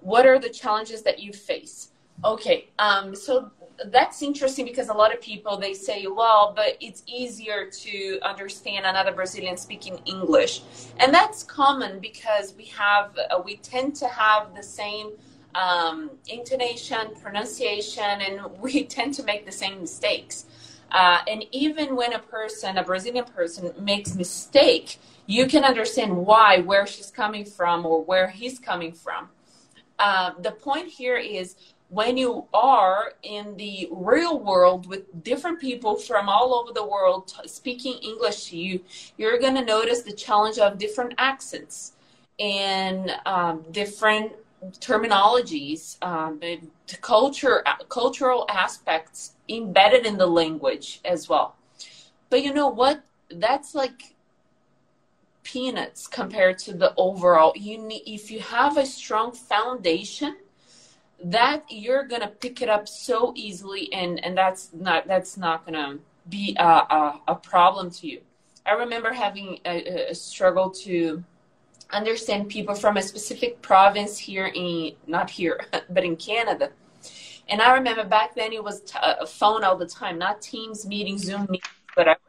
What 0.00 0.26
are 0.26 0.38
the 0.38 0.48
challenges 0.48 1.02
that 1.02 1.18
you 1.18 1.32
face? 1.32 1.90
Okay 2.24 2.68
um, 2.78 3.16
so 3.16 3.50
that's 3.86 4.22
interesting 4.22 4.64
because 4.64 4.88
a 4.90 4.92
lot 4.92 5.12
of 5.12 5.20
people 5.20 5.56
they 5.56 5.74
say 5.74 6.06
well 6.06 6.52
but 6.54 6.76
it's 6.80 7.02
easier 7.06 7.68
to 7.84 8.20
understand 8.22 8.86
another 8.86 9.12
brazilian 9.12 9.56
speaking 9.56 9.98
english. 10.04 10.62
And 11.00 11.12
that's 11.12 11.42
common 11.42 11.98
because 11.98 12.54
we 12.56 12.66
have 12.66 13.06
uh, 13.18 13.42
we 13.44 13.56
tend 13.56 13.96
to 13.96 14.06
have 14.06 14.54
the 14.54 14.62
same 14.62 15.08
um, 15.56 16.10
intonation 16.28 17.04
pronunciation 17.20 18.16
and 18.26 18.34
we 18.60 18.84
tend 18.84 19.14
to 19.14 19.24
make 19.24 19.44
the 19.44 19.56
same 19.62 19.80
mistakes 19.80 20.46
uh, 20.92 21.18
and 21.26 21.44
even 21.52 21.96
when 21.96 22.12
a 22.12 22.18
person, 22.18 22.78
a 22.78 22.84
Brazilian 22.84 23.24
person, 23.24 23.72
makes 23.80 24.14
mistake, 24.14 24.98
you 25.26 25.46
can 25.46 25.64
understand 25.64 26.16
why, 26.16 26.58
where 26.58 26.86
she's 26.86 27.10
coming 27.10 27.44
from, 27.44 27.84
or 27.86 28.04
where 28.04 28.28
he's 28.28 28.58
coming 28.58 28.92
from. 28.92 29.28
Uh, 29.98 30.32
the 30.40 30.52
point 30.52 30.88
here 30.88 31.16
is 31.16 31.56
when 31.88 32.16
you 32.16 32.46
are 32.54 33.14
in 33.22 33.56
the 33.56 33.88
real 33.90 34.38
world 34.38 34.86
with 34.86 35.02
different 35.24 35.60
people 35.60 35.96
from 35.96 36.28
all 36.28 36.54
over 36.54 36.72
the 36.72 36.84
world 36.84 37.28
t- 37.28 37.48
speaking 37.48 37.94
English 38.02 38.46
to 38.50 38.56
you, 38.56 38.80
you're 39.18 39.38
going 39.38 39.54
to 39.54 39.64
notice 39.64 40.02
the 40.02 40.12
challenge 40.12 40.58
of 40.58 40.78
different 40.78 41.12
accents. 41.18 41.92
and 42.38 43.12
um, 43.26 43.64
different 43.70 44.32
terminologies, 44.80 46.02
um, 46.02 46.38
the 46.40 46.60
culture, 47.00 47.64
cultural 47.88 48.46
aspects 48.48 49.34
embedded 49.48 50.06
in 50.06 50.18
the 50.18 50.26
language 50.26 51.00
as 51.04 51.28
well. 51.28 51.56
But 52.30 52.42
you 52.42 52.54
know 52.54 52.68
what? 52.68 53.04
That's 53.30 53.74
like 53.74 54.14
peanuts 55.42 56.06
compared 56.06 56.58
to 56.58 56.74
the 56.74 56.94
overall. 56.96 57.52
You 57.56 57.78
need 57.78 58.02
if 58.06 58.30
you 58.30 58.40
have 58.40 58.76
a 58.76 58.86
strong 58.86 59.32
foundation, 59.32 60.36
that 61.24 61.64
you're 61.68 62.04
gonna 62.04 62.28
pick 62.28 62.62
it 62.62 62.68
up 62.68 62.88
so 62.88 63.32
easily, 63.36 63.92
and 63.92 64.24
and 64.24 64.36
that's 64.36 64.70
not 64.72 65.06
that's 65.06 65.36
not 65.36 65.64
gonna 65.64 65.98
be 66.28 66.56
a, 66.58 66.64
a, 66.64 67.20
a 67.28 67.34
problem 67.34 67.90
to 67.90 68.06
you. 68.06 68.20
I 68.64 68.72
remember 68.72 69.12
having 69.12 69.58
a, 69.64 70.10
a 70.10 70.14
struggle 70.14 70.70
to 70.70 71.24
understand 71.92 72.48
people 72.48 72.74
from 72.74 72.96
a 72.96 73.02
specific 73.02 73.60
province 73.62 74.18
here 74.18 74.50
in 74.54 74.92
not 75.06 75.30
here 75.30 75.60
but 75.90 76.04
in 76.04 76.16
canada. 76.16 76.70
And 77.48 77.60
i 77.60 77.74
remember 77.74 78.04
back 78.04 78.34
then 78.34 78.52
it 78.52 78.62
was 78.62 78.80
t- 78.80 78.98
a 79.02 79.26
phone 79.26 79.64
all 79.64 79.76
the 79.76 79.86
time 79.86 80.18
not 80.18 80.40
teams 80.40 80.86
meetings 80.86 81.24
zoom 81.24 81.42
meetings 81.42 81.68
whatever. 81.94 82.20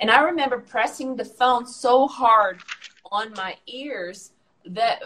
And 0.00 0.10
i 0.10 0.22
remember 0.22 0.58
pressing 0.58 1.16
the 1.16 1.24
phone 1.24 1.66
so 1.66 2.06
hard 2.06 2.60
on 3.10 3.32
my 3.32 3.56
ears 3.66 4.32
that 4.66 5.02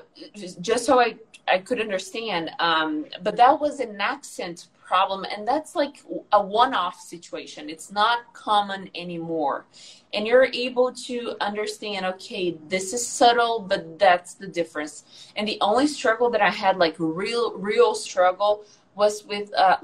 just 0.61 0.85
so 0.85 1.01
i 1.01 1.17
i 1.49 1.59
could 1.59 1.81
understand 1.81 2.51
um, 2.59 3.07
but 3.23 3.37
that 3.37 3.59
was 3.61 3.81
an 3.81 4.01
accent 4.01 4.69
problem 4.93 5.25
and 5.33 5.49
that's 5.51 5.73
like 5.83 5.97
a 6.33 6.43
one-off 6.43 6.99
situation. 7.01 7.71
It's 7.75 7.91
not 7.91 8.19
common 8.35 8.91
anymore. 8.95 9.65
And 10.13 10.27
you're 10.27 10.51
able 10.67 10.89
to 11.07 11.17
understand 11.41 12.01
okay 12.13 12.45
this 12.75 12.87
is 12.97 13.03
subtle 13.21 13.55
but 13.71 13.99
that's 13.99 14.35
the 14.35 14.51
difference. 14.59 14.95
And 15.37 15.45
the 15.49 15.59
only 15.69 15.87
struggle 15.87 16.29
that 16.31 16.43
i 16.51 16.53
had 16.65 16.75
like 16.85 16.97
real 16.99 17.45
real 17.71 17.95
struggle 17.95 18.53
was 18.95 19.15
with 19.33 19.47
uh, 19.65 19.79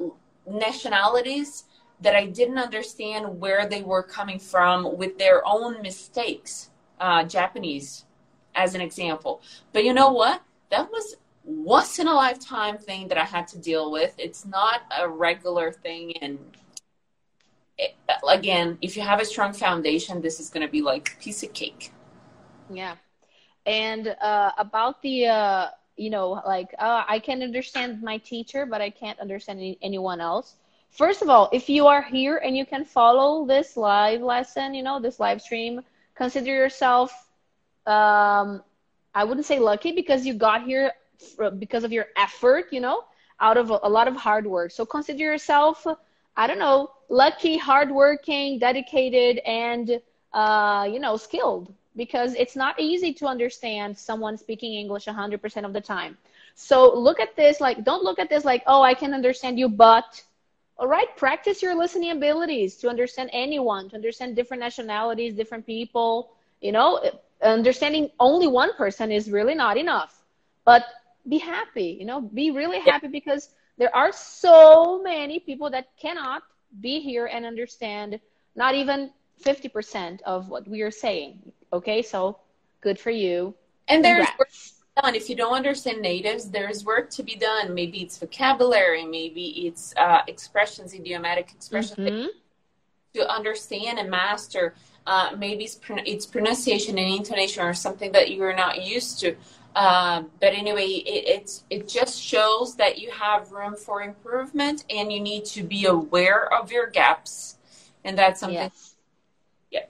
nationalities 0.66 1.50
that 2.04 2.14
i 2.22 2.24
didn't 2.38 2.60
understand 2.68 3.22
where 3.42 3.62
they 3.72 3.82
were 3.92 4.04
coming 4.18 4.38
from 4.52 4.76
with 5.00 5.12
their 5.18 5.38
own 5.54 5.72
mistakes 5.88 6.70
uh, 7.00 7.22
japanese 7.24 7.88
as 8.58 8.74
an 8.74 8.80
example. 8.80 9.40
But 9.72 9.84
you 9.84 9.94
know 9.94 10.10
what? 10.12 10.42
That 10.70 10.90
was 10.90 11.16
once 11.48 11.98
in 11.98 12.06
a 12.06 12.14
lifetime 12.14 12.76
thing 12.76 13.08
that 13.08 13.16
I 13.16 13.24
had 13.24 13.48
to 13.48 13.58
deal 13.58 13.90
with. 13.90 14.14
It's 14.18 14.44
not 14.44 14.82
a 14.96 15.08
regular 15.08 15.72
thing. 15.72 16.16
And 16.18 16.38
it, 17.78 17.94
again, 18.28 18.76
if 18.82 18.96
you 18.96 19.02
have 19.02 19.18
a 19.20 19.24
strong 19.24 19.54
foundation, 19.54 20.20
this 20.20 20.40
is 20.40 20.50
going 20.50 20.66
to 20.66 20.70
be 20.70 20.82
like 20.82 21.18
piece 21.20 21.42
of 21.42 21.54
cake. 21.54 21.92
Yeah. 22.70 22.96
And 23.64 24.08
uh, 24.20 24.52
about 24.58 25.00
the, 25.00 25.26
uh, 25.26 25.66
you 25.96 26.10
know, 26.10 26.42
like 26.46 26.74
uh, 26.78 27.04
I 27.08 27.18
can 27.18 27.42
understand 27.42 28.02
my 28.02 28.18
teacher, 28.18 28.66
but 28.66 28.82
I 28.82 28.90
can't 28.90 29.18
understand 29.18 29.58
any, 29.58 29.78
anyone 29.80 30.20
else. 30.20 30.56
First 30.90 31.22
of 31.22 31.30
all, 31.30 31.48
if 31.52 31.70
you 31.70 31.86
are 31.86 32.02
here 32.02 32.36
and 32.36 32.56
you 32.56 32.66
can 32.66 32.84
follow 32.84 33.46
this 33.46 33.76
live 33.76 34.20
lesson, 34.20 34.74
you 34.74 34.82
know, 34.82 35.00
this 35.00 35.18
live 35.18 35.40
stream, 35.40 35.80
consider 36.14 36.52
yourself 36.52 37.10
um, 37.86 38.62
I 39.14 39.24
wouldn't 39.24 39.46
say 39.46 39.58
lucky 39.58 39.92
because 39.92 40.26
you 40.26 40.34
got 40.34 40.64
here 40.64 40.92
because 41.58 41.84
of 41.84 41.92
your 41.92 42.06
effort, 42.16 42.66
you 42.72 42.80
know, 42.80 43.04
out 43.40 43.56
of 43.56 43.70
a, 43.70 43.78
a 43.82 43.88
lot 43.88 44.08
of 44.08 44.16
hard 44.16 44.46
work. 44.46 44.70
So 44.70 44.84
consider 44.84 45.22
yourself, 45.22 45.86
I 46.36 46.46
don't 46.46 46.58
know, 46.58 46.90
lucky, 47.08 47.56
hardworking, 47.56 48.58
dedicated, 48.58 49.38
and 49.38 50.00
uh, 50.32 50.88
you 50.90 51.00
know, 51.00 51.16
skilled 51.16 51.72
because 51.96 52.34
it's 52.34 52.54
not 52.54 52.78
easy 52.78 53.12
to 53.12 53.26
understand 53.26 53.96
someone 53.98 54.36
speaking 54.36 54.74
English 54.74 55.06
100% 55.06 55.64
of 55.64 55.72
the 55.72 55.80
time. 55.80 56.16
So 56.54 56.96
look 56.96 57.20
at 57.20 57.34
this 57.36 57.60
like, 57.60 57.84
don't 57.84 58.04
look 58.04 58.18
at 58.18 58.28
this 58.28 58.44
like, 58.44 58.62
oh, 58.66 58.82
I 58.82 58.94
can 58.94 59.14
understand 59.14 59.58
you, 59.58 59.68
but 59.68 60.22
all 60.78 60.86
right, 60.86 61.08
practice 61.16 61.60
your 61.60 61.74
listening 61.74 62.12
abilities 62.12 62.76
to 62.76 62.88
understand 62.88 63.30
anyone, 63.32 63.88
to 63.90 63.96
understand 63.96 64.36
different 64.36 64.60
nationalities, 64.60 65.34
different 65.34 65.66
people. 65.66 66.30
You 66.60 66.72
know, 66.72 67.00
understanding 67.42 68.10
only 68.20 68.46
one 68.46 68.74
person 68.74 69.10
is 69.10 69.30
really 69.30 69.54
not 69.54 69.76
enough. 69.76 70.22
But 70.64 70.84
be 71.28 71.38
happy, 71.38 71.96
you 71.98 72.06
know, 72.06 72.20
be 72.20 72.50
really 72.50 72.80
happy 72.80 73.06
yeah. 73.06 73.12
because 73.12 73.50
there 73.76 73.94
are 73.94 74.12
so 74.12 75.00
many 75.02 75.38
people 75.38 75.70
that 75.70 75.88
cannot 76.00 76.42
be 76.80 77.00
here 77.00 77.26
and 77.26 77.46
understand 77.46 78.20
not 78.56 78.74
even 78.74 79.10
50% 79.44 80.20
of 80.22 80.48
what 80.48 80.66
we 80.66 80.82
are 80.82 80.90
saying. 80.90 81.52
Okay, 81.72 82.02
so 82.02 82.38
good 82.80 82.98
for 82.98 83.10
you. 83.10 83.54
And 83.88 84.04
there's 84.04 84.26
work 84.38 84.48
to 84.48 84.54
be 84.54 85.02
done. 85.02 85.14
If 85.14 85.30
you 85.30 85.36
don't 85.36 85.54
understand 85.54 86.00
natives, 86.00 86.50
there's 86.50 86.84
work 86.84 87.10
to 87.10 87.22
be 87.22 87.36
done. 87.36 87.74
Maybe 87.74 88.02
it's 88.02 88.18
vocabulary, 88.18 89.04
maybe 89.04 89.66
it's 89.66 89.94
uh, 89.96 90.22
expressions, 90.26 90.92
idiomatic 90.94 91.52
expressions 91.52 91.98
mm-hmm. 91.98 92.26
to 93.14 93.30
understand 93.30 93.98
and 93.98 94.10
master. 94.10 94.74
Uh, 95.06 95.30
maybe 95.38 95.64
it's, 95.64 95.80
it's 96.04 96.26
pronunciation 96.26 96.98
and 96.98 97.14
intonation 97.14 97.64
or 97.64 97.72
something 97.72 98.12
that 98.12 98.30
you're 98.30 98.54
not 98.54 98.82
used 98.84 99.20
to. 99.20 99.36
Um, 99.78 100.32
but 100.40 100.54
anyway, 100.54 100.86
it, 100.86 101.28
it's 101.28 101.62
it 101.70 101.86
just 101.86 102.20
shows 102.20 102.74
that 102.76 102.98
you 102.98 103.12
have 103.12 103.52
room 103.52 103.76
for 103.76 104.02
improvement, 104.02 104.84
and 104.90 105.12
you 105.12 105.20
need 105.20 105.44
to 105.56 105.62
be 105.62 105.86
aware 105.86 106.52
of 106.52 106.72
your 106.72 106.88
gaps, 106.88 107.58
and 108.04 108.18
that's 108.18 108.40
something. 108.40 108.56
Yes. 108.56 108.96
Yeah. 109.70 109.84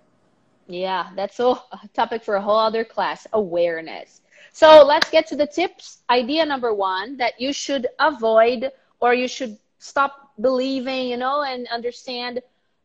Yeah, 0.67 1.09
that's 1.17 1.41
a 1.41 1.55
topic 1.95 2.23
for 2.23 2.35
a 2.35 2.43
whole 2.43 2.59
other 2.59 2.85
class. 2.85 3.27
Awareness. 3.33 4.21
So 4.53 4.85
let's 4.85 5.09
get 5.09 5.27
to 5.29 5.37
the 5.37 5.47
tips. 5.47 6.03
Idea 6.11 6.45
number 6.45 6.75
one 6.75 7.17
that 7.17 7.41
you 7.41 7.55
should 7.55 7.87
avoid 7.99 8.71
or 9.01 9.15
you 9.15 9.29
should 9.29 9.57
stop 9.79 10.33
believing, 10.39 11.09
you 11.09 11.17
know, 11.17 11.43
and 11.45 11.67
understand 11.69 12.43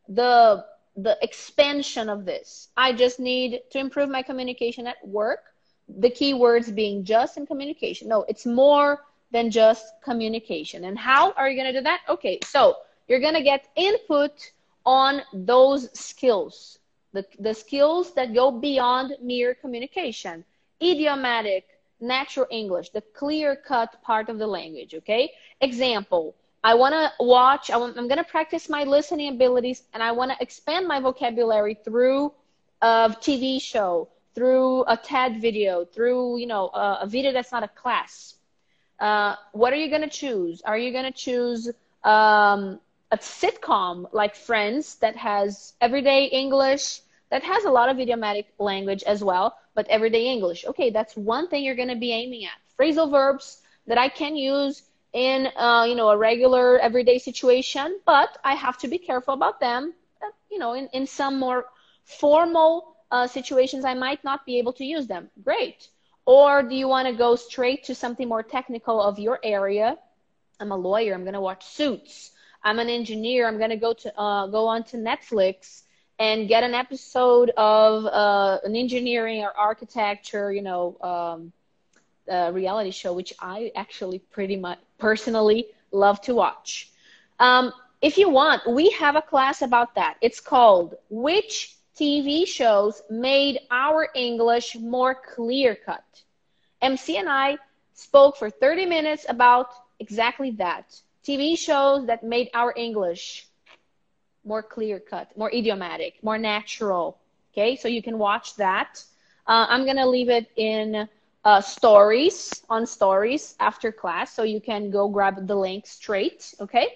the 0.08 0.64
the 0.96 1.18
expansion 1.22 2.08
of 2.08 2.24
this. 2.24 2.70
I 2.78 2.94
just 2.94 3.20
need 3.20 3.60
to 3.72 3.80
improve 3.80 4.10
my 4.10 4.22
communication 4.22 4.88
at 4.88 5.06
work 5.06 5.53
the 5.98 6.10
key 6.10 6.34
words 6.34 6.72
being 6.72 7.04
just 7.04 7.38
and 7.38 7.48
communication. 7.48 8.08
No, 8.08 8.24
it's 8.28 8.46
more 8.46 9.04
than 9.32 9.50
just 9.52 9.86
communication. 10.04 10.86
And 10.86 10.98
how 10.98 11.32
are 11.34 11.50
you 11.50 11.56
going 11.56 11.74
to 11.74 11.80
do 11.80 11.84
that? 11.84 12.02
Okay, 12.08 12.40
so 12.44 12.78
you're 13.08 13.20
going 13.20 13.34
to 13.34 13.42
get 13.42 13.68
input 13.76 14.52
on 14.86 15.22
those 15.34 15.90
skills, 15.98 16.80
the, 17.14 17.26
the 17.40 17.54
skills 17.54 18.14
that 18.14 18.34
go 18.34 18.52
beyond 18.52 19.16
mere 19.22 19.54
communication, 19.56 20.44
idiomatic, 20.82 21.66
natural 22.00 22.46
English, 22.52 22.90
the 22.90 23.02
clear 23.02 23.56
cut 23.56 24.02
part 24.02 24.30
of 24.30 24.38
the 24.38 24.48
language. 24.48 24.94
Okay, 24.96 25.32
example. 25.62 26.36
I 26.66 26.76
want 26.76 26.94
to 26.94 27.12
watch, 27.20 27.72
I 27.72 27.78
am 27.78 27.94
going 27.94 28.18
to 28.18 28.24
practice 28.24 28.70
my 28.70 28.84
listening 28.84 29.34
abilities 29.34 29.84
and 29.94 30.02
I 30.02 30.14
want 30.14 30.32
to 30.32 30.38
expand 30.42 30.88
my 30.88 31.00
vocabulary 31.02 31.74
through 31.74 32.32
uh, 32.82 33.10
a 33.12 33.16
TV 33.20 33.62
show, 33.62 34.08
through 34.36 34.84
a 34.86 34.98
TED 34.98 35.42
video, 35.42 35.86
through 35.86 36.38
you 36.38 36.48
know 36.48 36.68
a, 36.70 37.00
a 37.02 37.08
video 37.08 37.32
that's 37.32 37.52
not 37.52 37.64
a 37.64 37.68
class. 37.68 38.36
Uh, 39.00 39.36
what 39.52 39.74
are 39.74 39.78
you 39.78 39.90
gonna 39.90 40.10
choose? 40.10 40.62
Are 40.64 40.78
you 40.78 40.92
gonna 40.92 41.12
choose 41.12 41.68
um, 42.04 42.80
a 43.12 43.18
sitcom 43.18 44.08
like 44.14 44.36
Friends 44.36 44.96
that 44.96 45.16
has 45.18 45.74
everyday 45.82 46.26
English, 46.26 47.02
that 47.30 47.44
has 47.44 47.66
a 47.66 47.72
lot 47.72 47.90
of 47.90 48.00
idiomatic 48.00 48.48
language 48.60 49.04
as 49.04 49.24
well, 49.24 49.58
but 49.76 49.88
everyday 49.88 50.28
English? 50.28 50.66
Okay, 50.66 50.90
that's 50.90 51.16
one 51.16 51.48
thing 51.48 51.64
you're 51.64 51.76
gonna 51.76 51.96
be 51.96 52.12
aiming 52.12 52.46
at. 52.46 52.58
Phrasal 52.78 53.12
verbs 53.12 53.62
that 53.88 53.98
I 53.98 54.10
can 54.10 54.36
use 54.36 54.84
in 55.14 55.48
uh, 55.58 55.86
you 55.88 55.96
know 55.96 56.10
a 56.10 56.18
regular 56.18 56.80
everyday 56.80 57.18
situation, 57.20 58.00
but 58.06 58.38
I 58.44 58.56
have 58.56 58.78
to 58.80 58.88
be 58.88 58.98
careful 58.98 59.34
about 59.34 59.60
them. 59.60 59.94
Uh, 60.22 60.28
you 60.50 60.60
know, 60.60 60.74
in, 60.74 60.88
in 60.94 61.06
some 61.08 61.40
more 61.40 61.66
formal 62.04 62.93
uh, 63.14 63.28
situations 63.28 63.86
I 63.86 63.94
might 63.94 64.24
not 64.24 64.46
be 64.46 64.58
able 64.58 64.74
to 64.74 64.84
use 64.84 65.06
them. 65.08 65.30
Great. 65.44 65.88
Or 66.26 66.64
do 66.64 66.76
you 66.76 66.88
want 66.88 67.08
to 67.08 67.14
go 67.14 67.36
straight 67.36 67.84
to 67.86 67.96
something 67.96 68.28
more 68.28 68.44
technical 68.44 69.02
of 69.02 69.20
your 69.20 69.40
area? 69.44 69.98
I'm 70.60 70.72
a 70.72 70.78
lawyer. 70.78 71.14
I'm 71.14 71.24
going 71.24 71.40
to 71.42 71.42
watch 71.42 71.64
Suits. 71.66 72.32
I'm 72.64 72.80
an 72.80 72.90
engineer. 72.90 73.48
I'm 73.48 73.58
going 73.58 73.70
to 73.70 73.84
go 73.88 73.94
to 73.94 74.20
uh, 74.20 74.48
go 74.48 74.66
on 74.68 74.84
to 74.86 74.98
Netflix 74.98 75.84
and 76.18 76.48
get 76.48 76.64
an 76.64 76.74
episode 76.74 77.52
of 77.58 78.06
uh, 78.06 78.60
an 78.64 78.76
engineering 78.76 79.44
or 79.44 79.52
architecture, 79.56 80.52
you 80.52 80.62
know, 80.62 80.98
um, 81.02 81.52
uh, 82.32 82.52
reality 82.54 82.92
show, 82.92 83.14
which 83.14 83.34
I 83.40 83.72
actually 83.76 84.20
pretty 84.20 84.56
much 84.56 84.80
personally 84.98 85.68
love 85.92 86.22
to 86.22 86.34
watch. 86.34 86.90
Um, 87.40 87.74
if 88.02 88.18
you 88.18 88.30
want, 88.30 88.66
we 88.66 88.90
have 88.92 89.16
a 89.16 89.22
class 89.22 89.62
about 89.62 89.96
that. 89.96 90.18
It's 90.22 90.40
called 90.40 90.96
Which 91.10 91.76
TV 91.96 92.46
shows 92.46 93.02
made 93.10 93.60
our 93.70 94.10
English 94.16 94.76
more 94.76 95.16
clear 95.16 95.76
cut. 95.76 96.04
MC 96.82 97.18
and 97.18 97.30
I 97.30 97.58
spoke 97.94 98.36
for 98.38 98.50
30 98.50 98.86
minutes 98.86 99.26
about 99.30 99.70
exactly 100.00 100.52
that. 100.52 101.02
TV 101.24 101.56
shows 101.56 102.08
that 102.08 102.24
made 102.24 102.50
our 102.54 102.74
English 102.76 103.48
more 104.44 104.64
clear 104.64 105.00
cut, 105.00 105.36
more 105.38 105.52
idiomatic, 105.54 106.22
more 106.24 106.38
natural. 106.38 107.18
Okay, 107.54 107.76
so 107.76 107.88
you 107.88 108.02
can 108.02 108.18
watch 108.18 108.56
that. 108.56 109.04
Uh, 109.48 109.68
I'm 109.70 109.86
going 109.86 109.98
to 109.98 110.08
leave 110.08 110.30
it 110.30 110.50
in 110.56 111.08
uh, 111.46 111.62
stories 111.62 112.64
on 112.70 112.86
stories 112.86 113.56
after 113.60 113.92
class, 113.92 114.34
so 114.34 114.44
you 114.44 114.60
can 114.60 114.90
go 114.90 115.08
grab 115.08 115.48
the 115.48 115.56
link 115.56 115.86
straight. 115.86 116.54
Okay. 116.60 116.88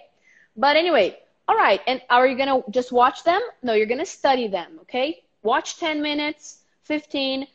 But 0.56 0.76
anyway, 0.76 1.18
all 1.48 1.56
right. 1.56 1.80
And 1.86 2.02
are 2.10 2.26
you 2.26 2.36
gonna 2.36 2.62
just 2.70 2.92
watch 2.92 3.24
them? 3.24 3.40
No, 3.62 3.72
you're 3.72 3.86
gonna 3.86 4.06
study 4.06 4.48
them. 4.48 4.78
Okay. 4.82 5.24
Watch 5.42 5.78
10 5.78 6.02
minutes, 6.02 6.58
15. 6.84 7.46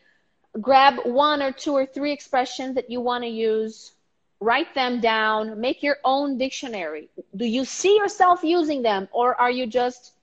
Grab 0.60 0.96
one 1.06 1.42
or 1.42 1.52
two 1.52 1.74
or 1.74 1.86
three 1.86 2.12
expressions 2.12 2.76
that 2.76 2.90
you 2.90 3.00
want 3.02 3.24
to 3.24 3.30
use. 3.30 3.94
Write 4.40 4.74
them 4.74 5.00
down. 5.00 5.60
Make 5.62 5.84
your 5.84 5.98
own 6.04 6.38
dictionary. 6.38 7.10
Do 7.36 7.46
you 7.46 7.66
see 7.66 7.96
yourself 7.96 8.44
using 8.44 8.82
them, 8.82 9.08
or 9.12 9.40
are 9.40 9.52
you 9.52 9.68
just 9.68 10.14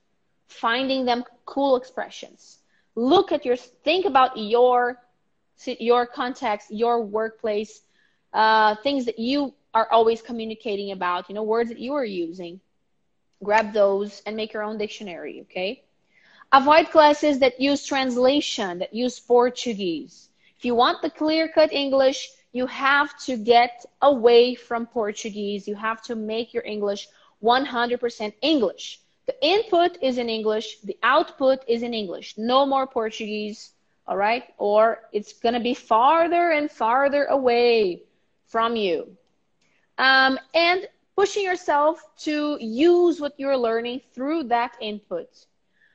finding 0.47 1.05
them 1.05 1.23
cool 1.45 1.75
expressions? 1.75 2.59
Look 2.95 3.31
at 3.31 3.45
your. 3.45 3.55
Think 3.55 4.05
about 4.05 4.37
your 4.37 5.01
your 5.65 6.05
context, 6.05 6.71
your 6.71 7.01
workplace, 7.03 7.81
uh, 8.33 8.75
things 8.83 9.05
that 9.05 9.19
you 9.19 9.53
are 9.73 9.87
always 9.91 10.21
communicating 10.21 10.91
about, 10.91 11.29
you 11.29 11.35
know, 11.35 11.43
words 11.43 11.69
that 11.69 11.79
you 11.79 11.93
are 11.93 12.05
using. 12.05 12.59
Grab 13.43 13.73
those 13.73 14.21
and 14.25 14.35
make 14.35 14.53
your 14.53 14.63
own 14.63 14.77
dictionary, 14.77 15.41
okay? 15.41 15.83
Avoid 16.51 16.89
classes 16.91 17.39
that 17.39 17.59
use 17.59 17.85
translation, 17.85 18.79
that 18.79 18.93
use 18.93 19.19
Portuguese. 19.19 20.29
If 20.57 20.65
you 20.65 20.75
want 20.75 21.01
the 21.01 21.09
clear 21.09 21.47
cut 21.47 21.71
English, 21.71 22.29
you 22.51 22.67
have 22.67 23.17
to 23.25 23.37
get 23.37 23.85
away 24.01 24.55
from 24.55 24.85
Portuguese. 24.85 25.67
You 25.67 25.75
have 25.75 26.01
to 26.03 26.15
make 26.15 26.53
your 26.53 26.63
English 26.63 27.07
100% 27.41 28.33
English. 28.41 28.99
The 29.25 29.35
input 29.45 29.97
is 30.01 30.17
in 30.17 30.29
English, 30.29 30.81
the 30.81 30.97
output 31.03 31.59
is 31.67 31.83
in 31.83 31.93
English. 31.93 32.37
No 32.37 32.65
more 32.65 32.85
Portuguese 32.85 33.71
all 34.07 34.17
right? 34.17 34.43
Or 34.57 34.99
it's 35.13 35.33
going 35.33 35.53
to 35.53 35.61
be 35.61 35.73
farther 35.73 36.51
and 36.51 36.69
farther 36.69 37.25
away 37.25 38.03
from 38.47 38.75
you. 38.75 39.15
Um, 39.97 40.37
and 40.53 40.87
pushing 41.15 41.43
yourself 41.43 42.01
to 42.19 42.57
use 42.59 43.19
what 43.19 43.33
you're 43.37 43.57
learning 43.57 44.01
through 44.13 44.43
that 44.43 44.75
input. 44.79 45.29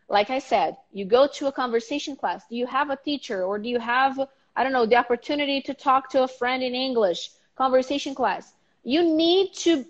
Like 0.09 0.31
I 0.31 0.39
said, 0.39 0.77
you 0.93 1.05
go 1.05 1.27
to 1.35 1.49
a 1.49 1.53
conversation 1.53 2.17
class. 2.17 2.45
Do 2.49 2.57
you 2.57 2.67
have 2.67 2.91
a 2.91 2.97
teacher 2.97 3.45
or 3.45 3.59
do 3.59 3.69
you 3.69 3.81
have, 3.81 4.19
I 4.55 4.63
don't 4.63 4.73
know, 4.73 4.87
the 4.87 4.97
opportunity 4.97 5.61
to 5.63 5.75
talk 5.75 6.11
to 6.11 6.23
a 6.23 6.29
friend 6.29 6.63
in 6.63 6.75
English? 6.75 7.31
Conversation 7.57 8.15
class. 8.15 8.53
You 8.85 9.03
need 9.03 9.53
to 9.65 9.85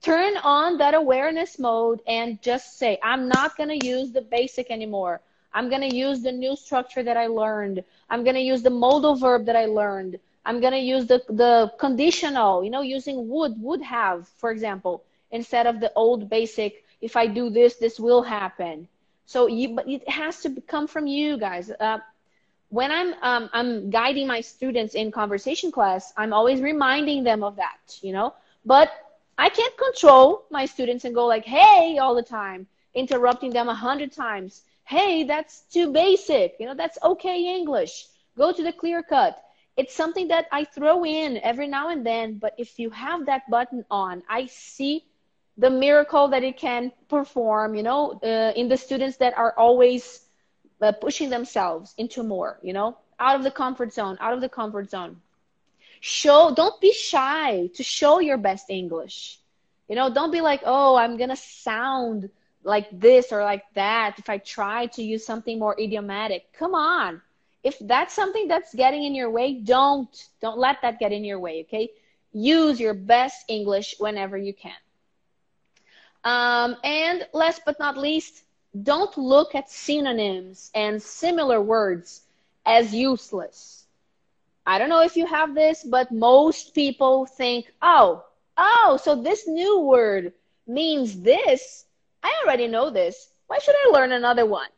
turn 0.00 0.36
on 0.38 0.78
that 0.78 0.94
awareness 0.94 1.58
mode 1.58 2.00
and 2.06 2.40
just 2.40 2.78
say, 2.78 2.98
I'm 3.02 3.28
not 3.28 3.56
going 3.56 3.78
to 3.78 3.86
use 3.86 4.12
the 4.12 4.22
basic 4.22 4.70
anymore. 4.70 5.20
I'm 5.52 5.68
going 5.68 5.82
to 5.88 5.94
use 5.94 6.22
the 6.22 6.32
new 6.32 6.56
structure 6.56 7.02
that 7.02 7.16
I 7.16 7.26
learned. 7.26 7.84
I'm 8.08 8.24
going 8.24 8.36
to 8.36 8.40
use 8.40 8.62
the 8.62 8.70
modal 8.70 9.16
verb 9.16 9.44
that 9.46 9.56
I 9.56 9.66
learned. 9.66 10.18
I'm 10.44 10.60
going 10.60 10.72
to 10.72 10.78
use 10.78 11.06
the, 11.06 11.22
the 11.28 11.72
conditional, 11.78 12.64
you 12.64 12.70
know, 12.70 12.82
using 12.82 13.28
would, 13.28 13.60
would 13.60 13.82
have, 13.82 14.28
for 14.38 14.50
example, 14.50 15.04
instead 15.30 15.66
of 15.66 15.80
the 15.80 15.92
old 15.94 16.28
basic, 16.30 16.84
if 17.00 17.16
I 17.16 17.26
do 17.26 17.50
this, 17.50 17.76
this 17.76 18.00
will 18.00 18.22
happen. 18.22 18.88
So 19.26 19.46
you, 19.46 19.76
but 19.76 19.88
it 19.88 20.08
has 20.08 20.40
to 20.42 20.60
come 20.66 20.86
from 20.86 21.06
you 21.06 21.38
guys. 21.38 21.70
Uh, 21.70 21.98
when 22.70 22.90
I'm, 22.90 23.14
um, 23.22 23.50
I'm 23.52 23.90
guiding 23.90 24.26
my 24.26 24.40
students 24.40 24.94
in 24.94 25.10
conversation 25.10 25.70
class, 25.70 26.12
I'm 26.16 26.32
always 26.32 26.60
reminding 26.60 27.24
them 27.24 27.42
of 27.44 27.56
that, 27.56 27.98
you 28.00 28.12
know, 28.12 28.34
but 28.64 28.90
I 29.38 29.48
can't 29.48 29.76
control 29.76 30.44
my 30.50 30.66
students 30.66 31.04
and 31.04 31.14
go 31.14 31.26
like, 31.26 31.44
Hey, 31.44 31.98
all 31.98 32.14
the 32.14 32.22
time, 32.22 32.66
interrupting 32.94 33.50
them 33.50 33.68
a 33.68 33.74
hundred 33.74 34.12
times 34.12 34.62
hey, 34.90 35.22
that's 35.22 35.60
too 35.72 35.92
basic. 35.92 36.56
You 36.58 36.66
know, 36.66 36.74
that's 36.74 36.98
okay 37.00 37.56
English. 37.56 38.06
Go 38.36 38.52
to 38.52 38.62
the 38.62 38.72
clear 38.72 39.04
cut. 39.04 39.40
It's 39.76 39.94
something 39.94 40.28
that 40.28 40.46
I 40.52 40.64
throw 40.64 41.04
in 41.04 41.38
every 41.38 41.66
now 41.66 41.88
and 41.88 42.04
then, 42.04 42.38
but 42.38 42.54
if 42.58 42.78
you 42.78 42.90
have 42.90 43.26
that 43.26 43.48
button 43.48 43.84
on, 43.90 44.22
I 44.28 44.46
see 44.46 45.04
the 45.56 45.70
miracle 45.70 46.28
that 46.28 46.42
it 46.42 46.56
can 46.56 46.92
perform, 47.08 47.74
you 47.74 47.82
know, 47.82 48.18
uh, 48.22 48.52
in 48.56 48.68
the 48.68 48.76
students 48.76 49.18
that 49.18 49.36
are 49.36 49.54
always 49.56 50.20
uh, 50.80 50.92
pushing 50.92 51.30
themselves 51.30 51.94
into 51.98 52.22
more, 52.22 52.58
you 52.62 52.72
know, 52.72 52.96
out 53.18 53.36
of 53.36 53.42
the 53.42 53.50
comfort 53.50 53.92
zone, 53.92 54.16
out 54.20 54.32
of 54.32 54.40
the 54.40 54.48
comfort 54.48 54.90
zone. 54.90 55.20
Show, 56.00 56.54
don't 56.54 56.80
be 56.80 56.92
shy 56.92 57.68
to 57.74 57.82
show 57.82 58.20
your 58.20 58.38
best 58.38 58.70
English. 58.70 59.38
You 59.88 59.96
know, 59.96 60.12
don't 60.12 60.30
be 60.30 60.40
like, 60.40 60.62
oh, 60.64 60.96
I'm 60.96 61.16
going 61.16 61.28
to 61.30 61.36
sound 61.36 62.30
like 62.62 62.88
this 62.92 63.32
or 63.32 63.42
like 63.42 63.64
that, 63.74 64.18
if 64.18 64.28
I 64.28 64.38
try 64.38 64.86
to 64.86 65.02
use 65.02 65.24
something 65.24 65.58
more 65.58 65.78
idiomatic, 65.78 66.52
come 66.52 66.74
on. 66.74 67.22
If 67.62 67.78
that's 67.80 68.14
something 68.14 68.48
that's 68.48 68.74
getting 68.74 69.04
in 69.04 69.14
your 69.14 69.30
way, 69.30 69.54
don't 69.54 70.28
don't 70.40 70.58
let 70.58 70.82
that 70.82 70.98
get 70.98 71.12
in 71.12 71.24
your 71.24 71.38
way, 71.38 71.62
okay? 71.62 71.90
Use 72.32 72.80
your 72.80 72.94
best 72.94 73.44
English 73.48 73.96
whenever 73.98 74.36
you 74.36 74.54
can. 74.54 74.72
Um, 76.24 76.76
and 76.84 77.26
last 77.32 77.62
but 77.64 77.78
not 77.78 77.96
least, 77.96 78.44
don't 78.82 79.16
look 79.16 79.54
at 79.54 79.70
synonyms 79.70 80.70
and 80.74 81.02
similar 81.02 81.60
words 81.60 82.22
as 82.64 82.94
useless. 82.94 83.84
I 84.66 84.78
don't 84.78 84.88
know 84.88 85.02
if 85.02 85.16
you 85.16 85.26
have 85.26 85.54
this, 85.54 85.82
but 85.82 86.12
most 86.12 86.74
people 86.74 87.26
think, 87.26 87.72
oh, 87.82 88.24
oh, 88.56 88.98
so 89.02 89.16
this 89.20 89.48
new 89.48 89.80
word 89.80 90.32
means 90.66 91.20
this 91.22 91.86
I 92.22 92.42
already 92.44 92.66
know 92.68 92.90
this. 92.90 93.28
Why 93.46 93.58
should 93.58 93.74
I 93.86 93.90
learn 93.90 94.12
another 94.12 94.46
one? 94.46 94.68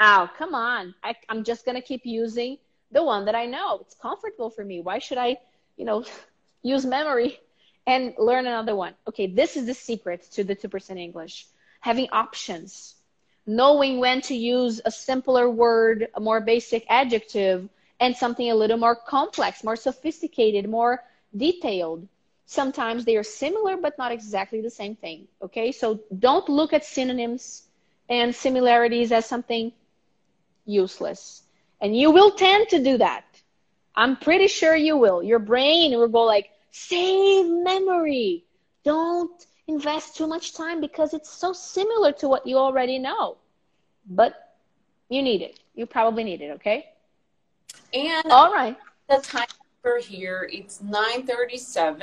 Oh, 0.00 0.30
come 0.36 0.54
on. 0.54 0.94
I, 1.02 1.14
I'm 1.28 1.44
just 1.44 1.64
going 1.64 1.74
to 1.74 1.82
keep 1.82 2.02
using 2.04 2.58
the 2.92 3.02
one 3.02 3.24
that 3.26 3.34
I 3.34 3.46
know. 3.46 3.78
It's 3.80 3.94
comfortable 3.94 4.50
for 4.50 4.64
me. 4.64 4.80
Why 4.80 4.98
should 4.98 5.18
I, 5.18 5.38
you 5.76 5.84
know, 5.84 6.04
use 6.62 6.86
memory 6.86 7.38
and 7.86 8.14
learn 8.18 8.46
another 8.46 8.76
one? 8.76 8.94
Okay, 9.08 9.26
this 9.26 9.56
is 9.56 9.66
the 9.66 9.74
secret 9.74 10.22
to 10.32 10.44
the 10.44 10.54
2% 10.54 10.98
English. 10.98 11.46
Having 11.80 12.08
options, 12.10 12.94
knowing 13.46 13.98
when 13.98 14.20
to 14.22 14.34
use 14.34 14.80
a 14.84 14.90
simpler 14.90 15.48
word, 15.48 16.08
a 16.14 16.20
more 16.20 16.40
basic 16.40 16.84
adjective, 16.88 17.68
and 18.00 18.16
something 18.16 18.50
a 18.50 18.54
little 18.54 18.76
more 18.76 18.94
complex, 18.94 19.64
more 19.64 19.76
sophisticated, 19.76 20.68
more 20.68 21.02
detailed 21.36 22.06
sometimes 22.48 23.04
they 23.04 23.16
are 23.16 23.22
similar 23.22 23.76
but 23.76 23.96
not 23.98 24.10
exactly 24.10 24.60
the 24.62 24.70
same 24.70 24.96
thing. 24.96 25.28
Okay, 25.42 25.70
so 25.70 26.00
don't 26.18 26.48
look 26.48 26.72
at 26.72 26.84
synonyms 26.84 27.64
and 28.08 28.34
similarities 28.34 29.12
as 29.12 29.26
something 29.26 29.70
useless. 30.68 31.42
And 31.80 31.96
you 31.96 32.10
will 32.10 32.32
tend 32.32 32.68
to 32.70 32.82
do 32.82 32.98
that. 32.98 33.24
I'm 33.96 34.16
pretty 34.16 34.46
sure 34.46 34.76
you 34.76 34.96
will. 34.96 35.22
Your 35.22 35.38
brain 35.38 35.92
will 35.98 36.08
go 36.08 36.22
like, 36.22 36.50
save 36.70 37.46
memory. 37.50 38.44
Don't 38.84 39.44
invest 39.66 40.16
too 40.16 40.26
much 40.26 40.54
time 40.54 40.80
because 40.80 41.14
it's 41.14 41.30
so 41.30 41.52
similar 41.52 42.12
to 42.12 42.28
what 42.28 42.46
you 42.46 42.58
already 42.58 42.98
know. 42.98 43.36
But 44.08 44.54
you 45.08 45.22
need 45.22 45.42
it. 45.42 45.60
You 45.74 45.86
probably 45.86 46.24
need 46.24 46.40
it, 46.40 46.52
okay? 46.52 46.86
And 47.92 48.30
all 48.30 48.52
right. 48.52 48.76
The 49.08 49.18
time 49.18 49.46
for 49.82 49.98
here 49.98 50.48
it's 50.52 50.80
9:37 50.82 52.00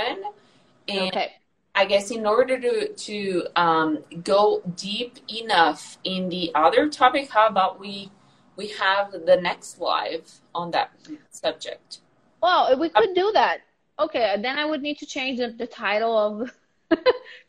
and 0.87 1.07
okay. 1.07 1.33
I 1.73 1.85
guess 1.85 2.09
in 2.09 2.25
order 2.25 2.59
to 2.59 2.93
to 2.93 3.47
um, 3.55 4.03
go 4.23 4.61
deep 4.75 5.19
enough 5.27 5.97
in 6.03 6.29
the 6.29 6.51
other 6.55 6.89
topic, 6.89 7.29
how 7.29 7.47
about 7.47 7.79
we 7.79 8.11
we 8.55 8.67
have 8.69 9.11
the 9.11 9.37
next 9.41 9.79
live 9.79 10.31
on 10.53 10.71
that 10.71 10.91
subject? 11.29 11.99
Well, 12.41 12.77
we 12.79 12.89
could 12.89 13.13
do 13.15 13.31
that. 13.33 13.61
Okay, 13.97 14.35
then 14.41 14.59
I 14.59 14.65
would 14.65 14.81
need 14.81 14.97
to 14.99 15.05
change 15.05 15.39
the, 15.39 15.49
the 15.49 15.67
title 15.67 16.17
of 16.17 16.51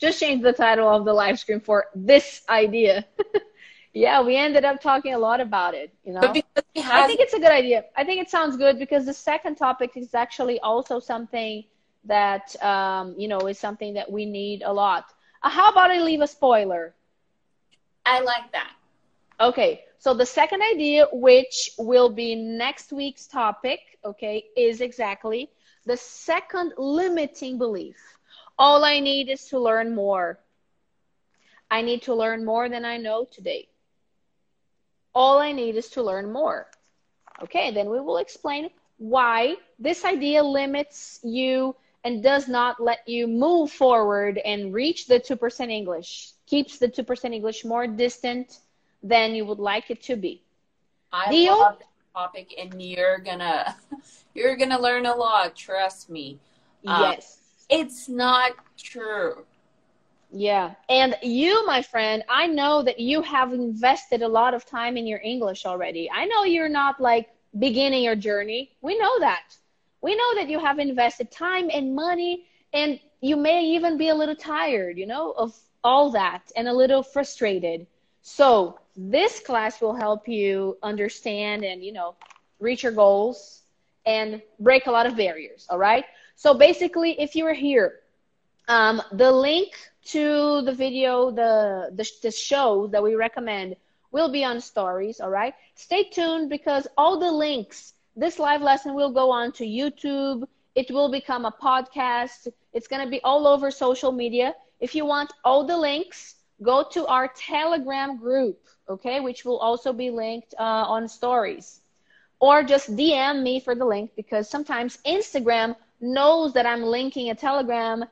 just 0.00 0.20
change 0.20 0.42
the 0.42 0.52
title 0.52 0.88
of 0.88 1.04
the 1.04 1.12
live 1.12 1.38
stream 1.38 1.60
for 1.60 1.86
this 1.94 2.42
idea. 2.48 3.04
yeah, 3.92 4.22
we 4.22 4.36
ended 4.36 4.64
up 4.64 4.80
talking 4.80 5.14
a 5.14 5.18
lot 5.18 5.40
about 5.40 5.74
it. 5.74 5.92
You 6.04 6.14
know, 6.14 6.20
have... 6.20 6.36
I 6.76 7.06
think 7.06 7.20
it's 7.20 7.34
a 7.34 7.38
good 7.38 7.50
idea. 7.50 7.84
I 7.96 8.04
think 8.04 8.20
it 8.20 8.30
sounds 8.30 8.56
good 8.56 8.78
because 8.78 9.06
the 9.06 9.14
second 9.14 9.56
topic 9.56 9.96
is 9.96 10.14
actually 10.14 10.60
also 10.60 11.00
something 11.00 11.64
that 12.04 12.54
um, 12.62 13.14
you 13.18 13.28
know 13.28 13.40
is 13.40 13.58
something 13.58 13.94
that 13.94 14.10
we 14.10 14.24
need 14.24 14.62
a 14.62 14.72
lot. 14.72 15.06
Uh, 15.42 15.50
how 15.50 15.70
about 15.70 15.90
I 15.90 16.00
leave 16.00 16.20
a 16.20 16.26
spoiler? 16.26 16.94
I 18.04 18.20
like 18.20 18.52
that. 18.52 18.72
Okay, 19.38 19.84
so 19.98 20.14
the 20.14 20.24
second 20.24 20.62
idea, 20.62 21.06
which 21.12 21.70
will 21.78 22.08
be 22.08 22.34
next 22.34 22.90
week's 22.90 23.26
topic, 23.26 23.80
okay, 24.02 24.46
is 24.56 24.80
exactly 24.80 25.50
the 25.84 25.96
second 25.96 26.72
limiting 26.78 27.58
belief. 27.58 27.96
All 28.58 28.82
I 28.82 28.98
need 28.98 29.28
is 29.28 29.44
to 29.48 29.58
learn 29.58 29.94
more. 29.94 30.40
I 31.70 31.82
need 31.82 32.02
to 32.02 32.14
learn 32.14 32.46
more 32.46 32.70
than 32.70 32.86
I 32.86 32.96
know 32.96 33.26
today. 33.30 33.68
All 35.14 35.38
I 35.38 35.52
need 35.52 35.76
is 35.76 35.90
to 35.90 36.02
learn 36.02 36.32
more. 36.32 36.68
Okay, 37.42 37.70
then 37.72 37.90
we 37.90 38.00
will 38.00 38.16
explain 38.16 38.70
why 38.96 39.56
this 39.78 40.06
idea 40.06 40.42
limits 40.42 41.20
you 41.22 41.76
and 42.04 42.22
does 42.22 42.48
not 42.48 42.80
let 42.80 43.06
you 43.06 43.26
move 43.26 43.70
forward 43.70 44.38
and 44.38 44.72
reach 44.72 45.06
the 45.06 45.20
2% 45.20 45.70
English, 45.70 46.30
keeps 46.46 46.78
the 46.78 46.88
2% 46.88 47.34
English 47.34 47.64
more 47.64 47.86
distant 47.86 48.60
than 49.02 49.34
you 49.34 49.44
would 49.44 49.58
like 49.58 49.90
it 49.90 50.02
to 50.04 50.16
be. 50.16 50.42
I 51.12 51.30
Deal? 51.30 51.58
love 51.58 51.78
the 51.78 51.84
topic, 52.14 52.54
and 52.58 52.82
you're 52.82 53.18
gonna 53.18 53.76
You're 54.36 54.54
to 54.56 54.78
learn 54.78 55.06
a 55.06 55.14
lot. 55.14 55.56
Trust 55.56 56.10
me. 56.10 56.38
Um, 56.86 57.02
yes. 57.02 57.38
It's 57.70 58.06
not 58.06 58.52
true. 58.76 59.46
Yeah. 60.30 60.74
And 60.90 61.16
you, 61.22 61.66
my 61.66 61.80
friend, 61.80 62.22
I 62.28 62.46
know 62.46 62.82
that 62.82 63.00
you 63.00 63.22
have 63.22 63.54
invested 63.54 64.20
a 64.20 64.28
lot 64.28 64.52
of 64.52 64.66
time 64.66 64.98
in 64.98 65.06
your 65.06 65.20
English 65.20 65.64
already. 65.64 66.10
I 66.10 66.26
know 66.26 66.44
you're 66.44 66.68
not 66.68 67.00
like 67.00 67.30
beginning 67.58 68.04
your 68.04 68.14
journey. 68.14 68.72
We 68.82 68.98
know 68.98 69.18
that. 69.20 69.56
We 70.02 70.14
know 70.14 70.34
that 70.34 70.50
you 70.50 70.58
have 70.58 70.78
invested 70.78 71.30
time 71.30 71.70
and 71.72 71.94
money, 71.94 72.44
and 72.74 73.00
you 73.22 73.36
may 73.36 73.64
even 73.64 73.96
be 73.96 74.10
a 74.10 74.14
little 74.14 74.36
tired, 74.36 74.98
you 74.98 75.06
know, 75.06 75.32
of 75.38 75.58
all 75.82 76.10
that 76.10 76.52
and 76.56 76.68
a 76.68 76.74
little 76.74 77.02
frustrated. 77.02 77.86
So, 78.28 78.80
this 78.96 79.38
class 79.38 79.80
will 79.80 79.94
help 79.94 80.26
you 80.26 80.76
understand 80.82 81.64
and, 81.64 81.84
you 81.84 81.92
know, 81.92 82.16
reach 82.58 82.82
your 82.82 82.90
goals 82.90 83.62
and 84.04 84.42
break 84.58 84.86
a 84.86 84.90
lot 84.90 85.06
of 85.06 85.16
barriers. 85.16 85.68
All 85.70 85.78
right. 85.78 86.04
So, 86.34 86.52
basically, 86.52 87.20
if 87.20 87.36
you 87.36 87.46
are 87.46 87.54
here, 87.54 88.00
um, 88.66 89.00
the 89.12 89.30
link 89.30 89.78
to 90.06 90.62
the 90.62 90.72
video, 90.72 91.30
the, 91.30 91.92
the, 91.94 92.10
the 92.22 92.32
show 92.32 92.88
that 92.88 93.00
we 93.00 93.14
recommend 93.14 93.76
will 94.10 94.28
be 94.28 94.42
on 94.42 94.60
stories. 94.60 95.20
All 95.20 95.30
right. 95.30 95.54
Stay 95.76 96.02
tuned 96.02 96.50
because 96.50 96.88
all 96.98 97.20
the 97.20 97.30
links, 97.30 97.94
this 98.16 98.40
live 98.40 98.60
lesson 98.60 98.94
will 98.94 99.12
go 99.12 99.30
on 99.30 99.52
to 99.52 99.64
YouTube. 99.64 100.48
It 100.74 100.90
will 100.90 101.12
become 101.12 101.44
a 101.44 101.52
podcast. 101.52 102.48
It's 102.72 102.88
going 102.88 103.04
to 103.04 103.10
be 103.10 103.22
all 103.22 103.46
over 103.46 103.70
social 103.70 104.10
media. 104.10 104.54
If 104.80 104.96
you 104.96 105.06
want 105.06 105.32
all 105.44 105.64
the 105.64 105.76
links, 105.76 106.35
go 106.62 106.84
to 106.92 107.06
our 107.06 107.28
Telegram 107.28 108.16
group, 108.18 108.58
okay, 108.88 109.20
which 109.20 109.44
will 109.44 109.58
also 109.58 109.92
be 109.92 110.10
linked 110.10 110.54
uh, 110.58 110.62
on 110.62 111.08
stories. 111.08 111.80
Or 112.38 112.62
just 112.62 112.94
DM 112.96 113.42
me 113.42 113.60
for 113.60 113.74
the 113.74 113.84
link 113.84 114.10
because 114.14 114.48
sometimes 114.48 114.98
Instagram 115.06 115.76
knows 116.00 116.52
that 116.52 116.66
I'm 116.66 116.82
linking 116.82 117.30
a 117.30 117.34
Telegram 117.34 118.04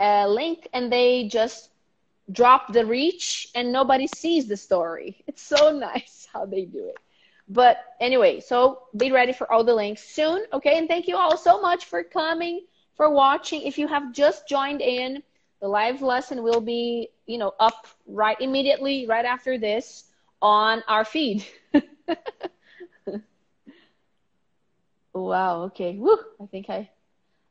uh, 0.00 0.26
link 0.26 0.68
and 0.72 0.92
they 0.92 1.28
just 1.28 1.70
drop 2.30 2.72
the 2.72 2.84
reach 2.84 3.48
and 3.54 3.72
nobody 3.72 4.06
sees 4.06 4.46
the 4.46 4.56
story. 4.56 5.22
It's 5.26 5.42
so 5.42 5.72
nice 5.72 6.26
how 6.32 6.44
they 6.44 6.64
do 6.64 6.88
it. 6.88 6.96
But 7.48 7.78
anyway, 8.00 8.40
so 8.40 8.82
be 8.96 9.10
ready 9.10 9.32
for 9.32 9.50
all 9.50 9.64
the 9.64 9.74
links 9.74 10.02
soon, 10.02 10.44
okay? 10.52 10.76
And 10.76 10.86
thank 10.86 11.08
you 11.08 11.16
all 11.16 11.36
so 11.36 11.60
much 11.62 11.86
for 11.86 12.02
coming, 12.02 12.66
for 12.94 13.08
watching. 13.10 13.62
If 13.62 13.78
you 13.78 13.88
have 13.88 14.12
just 14.12 14.46
joined 14.46 14.82
in, 14.82 15.22
the 15.60 15.68
live 15.68 16.02
lesson 16.02 16.42
will 16.42 16.60
be, 16.60 17.08
you 17.26 17.38
know, 17.38 17.52
up 17.58 17.86
right 18.06 18.40
immediately 18.40 19.06
right 19.06 19.24
after 19.24 19.58
this 19.58 20.04
on 20.40 20.82
our 20.88 21.04
feed. 21.04 21.44
wow, 25.12 25.62
okay. 25.64 25.96
Woo, 25.96 26.18
I 26.40 26.46
think 26.46 26.70
I 26.70 26.88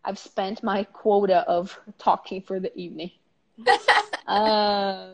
I've 0.05 0.17
spent 0.17 0.63
my 0.63 0.83
quota 0.85 1.39
of 1.47 1.77
talking 1.97 2.41
for 2.41 2.59
the 2.61 2.75
evening. 2.77 3.11
uh, 4.27 5.09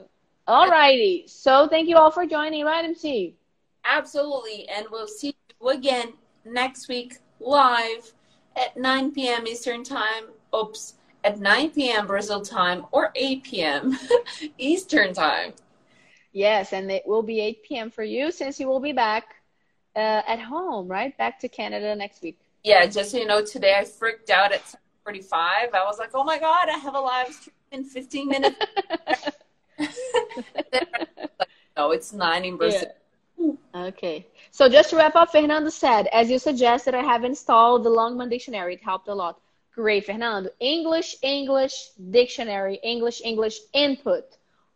all 0.48 0.70
righty. 0.70 1.24
So 1.28 1.68
thank 1.68 1.90
you 1.90 1.98
all 1.98 2.12
for 2.12 2.28
joining, 2.28 2.64
right, 2.64 2.86
MC? 2.86 3.36
Absolutely. 3.86 4.68
And 4.70 4.86
we'll 4.92 5.08
see 5.08 5.36
you 5.60 5.70
again 5.70 6.14
next 6.46 6.88
week 6.88 7.18
live 7.40 8.14
at 8.56 8.78
9 8.78 9.12
p.m. 9.14 9.48
Eastern 9.48 9.84
Time. 9.84 10.26
Oops, 10.56 10.94
at 11.24 11.40
9 11.40 11.72
p.m. 11.72 12.08
Brazil 12.08 12.42
time 12.42 12.86
or 12.92 13.12
8 13.16 13.44
p.m. 13.44 13.98
Eastern 14.58 15.14
Time. 15.14 15.54
Yes, 16.32 16.74
and 16.74 16.92
it 16.92 17.04
will 17.06 17.24
be 17.24 17.40
8 17.40 17.64
p.m. 17.64 17.92
for 17.92 18.04
you 18.04 18.32
since 18.32 18.60
you 18.60 18.68
will 18.68 18.80
be 18.80 18.92
back 18.92 19.36
uh, 19.96 20.22
at 20.28 20.40
home, 20.40 20.88
right? 20.88 21.16
Back 21.18 21.40
to 21.40 21.48
Canada 21.48 21.96
next 21.96 22.22
week. 22.24 22.40
Yeah, 22.64 22.86
just 22.86 23.12
so 23.12 23.18
you 23.18 23.26
know, 23.26 23.44
today 23.44 23.76
I 23.78 23.86
freaked 23.86 24.30
out 24.30 24.52
at 24.52 24.64
45. 25.04 25.74
I 25.74 25.84
was 25.86 26.00
like, 26.00 26.12
oh 26.14 26.24
my 26.24 26.40
God, 26.40 26.70
I 26.70 26.78
have 26.78 26.96
a 26.96 27.00
live 27.00 27.34
stream 27.34 27.56
in 27.72 27.84
15 27.84 28.28
minutes. 28.30 28.56
no, 31.78 31.92
it's 31.92 32.14
9 32.14 32.46
in 32.46 32.58
Brazil. 32.58 32.88
Yeah. 33.38 33.52
Okay. 33.76 34.28
So 34.52 34.70
just 34.70 34.92
to 34.92 34.98
wrap 34.98 35.16
up, 35.16 35.32
Fernando 35.32 35.70
said, 35.70 36.08
as 36.08 36.30
you 36.30 36.40
suggested, 36.40 36.96
I 36.96 37.04
have 37.04 37.24
installed 37.24 37.84
the 37.84 37.90
Longman 37.90 38.30
Dictionary. 38.30 38.76
It 38.76 38.84
helped 38.84 39.08
a 39.08 39.14
lot. 39.14 39.40
Great, 39.74 40.06
Fernando. 40.06 40.50
English, 40.60 41.16
English, 41.24 41.90
dictionary, 42.12 42.80
English, 42.84 43.22
English, 43.24 43.60
input. 43.74 44.26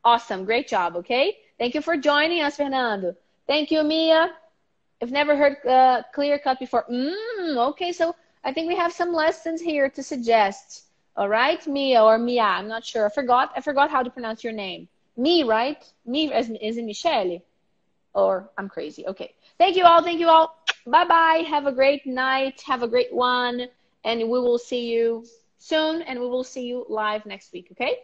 Awesome. 0.04 0.44
Great 0.44 0.68
job. 0.68 0.96
Okay. 0.96 1.38
Thank 1.60 1.76
you 1.76 1.82
for 1.82 1.98
joining 1.98 2.42
us, 2.42 2.56
Fernando. 2.58 3.16
Thank 3.46 3.70
you, 3.72 3.84
Mia. 3.84 4.32
I've 5.02 5.12
never 5.12 5.36
heard 5.36 5.58
uh, 5.66 6.02
clear 6.14 6.40
cut 6.40 6.60
before. 6.60 6.86
Mm, 6.90 7.58
okay. 7.70 7.92
So 7.92 8.16
I 8.44 8.52
think 8.52 8.68
we 8.68 8.76
have 8.76 8.92
some 8.92 9.14
lessons 9.14 9.62
here 9.62 9.90
to 9.90 10.02
suggest. 10.02 10.86
All 11.16 11.30
right, 11.30 11.66
Mia 11.68 12.04
or 12.04 12.18
Mia. 12.18 12.44
I'm 12.44 12.68
not 12.68 12.84
sure. 12.84 13.06
I 13.06 13.10
forgot. 13.10 13.52
I 13.56 13.62
forgot 13.62 13.92
how 13.92 14.02
to 14.02 14.10
pronounce 14.10 14.44
your 14.44 14.54
name. 14.54 14.88
Me, 15.16 15.44
right? 15.44 15.84
Me 16.06 16.32
as 16.32 16.50
is 16.50 16.78
Michelle. 16.78 17.40
Or 18.14 18.50
I'm 18.58 18.70
crazy. 18.70 19.06
Okay. 19.08 19.34
Thank 19.60 19.76
you 19.76 19.86
all. 19.86 20.02
Thank 20.02 20.20
you 20.20 20.30
all. 20.30 20.58
Bye 20.88 21.06
bye. 21.06 21.44
Have 21.48 21.68
a 21.68 21.72
great 21.72 22.06
night. 22.06 22.62
Have 22.66 22.82
a 22.82 22.88
great 22.88 23.14
one. 23.14 23.68
And 24.08 24.22
we 24.22 24.40
will 24.40 24.58
see 24.58 24.88
you 24.88 25.26
soon. 25.60 26.02
And 26.02 26.20
we 26.20 26.28
will 26.28 26.46
see 26.46 26.64
you 26.64 26.86
live 26.88 27.26
next 27.26 27.52
week. 27.52 27.68
Okay. 27.74 28.00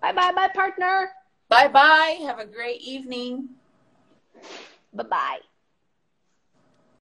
Bye 0.00 0.12
bye. 0.12 0.32
Bye, 0.32 0.48
partner. 0.54 1.10
Bye 1.48 1.68
bye. 1.68 2.18
Have 2.24 2.38
a 2.38 2.46
great 2.46 2.80
evening. 2.80 3.50
Bye 4.94 5.04
bye. 5.04 5.55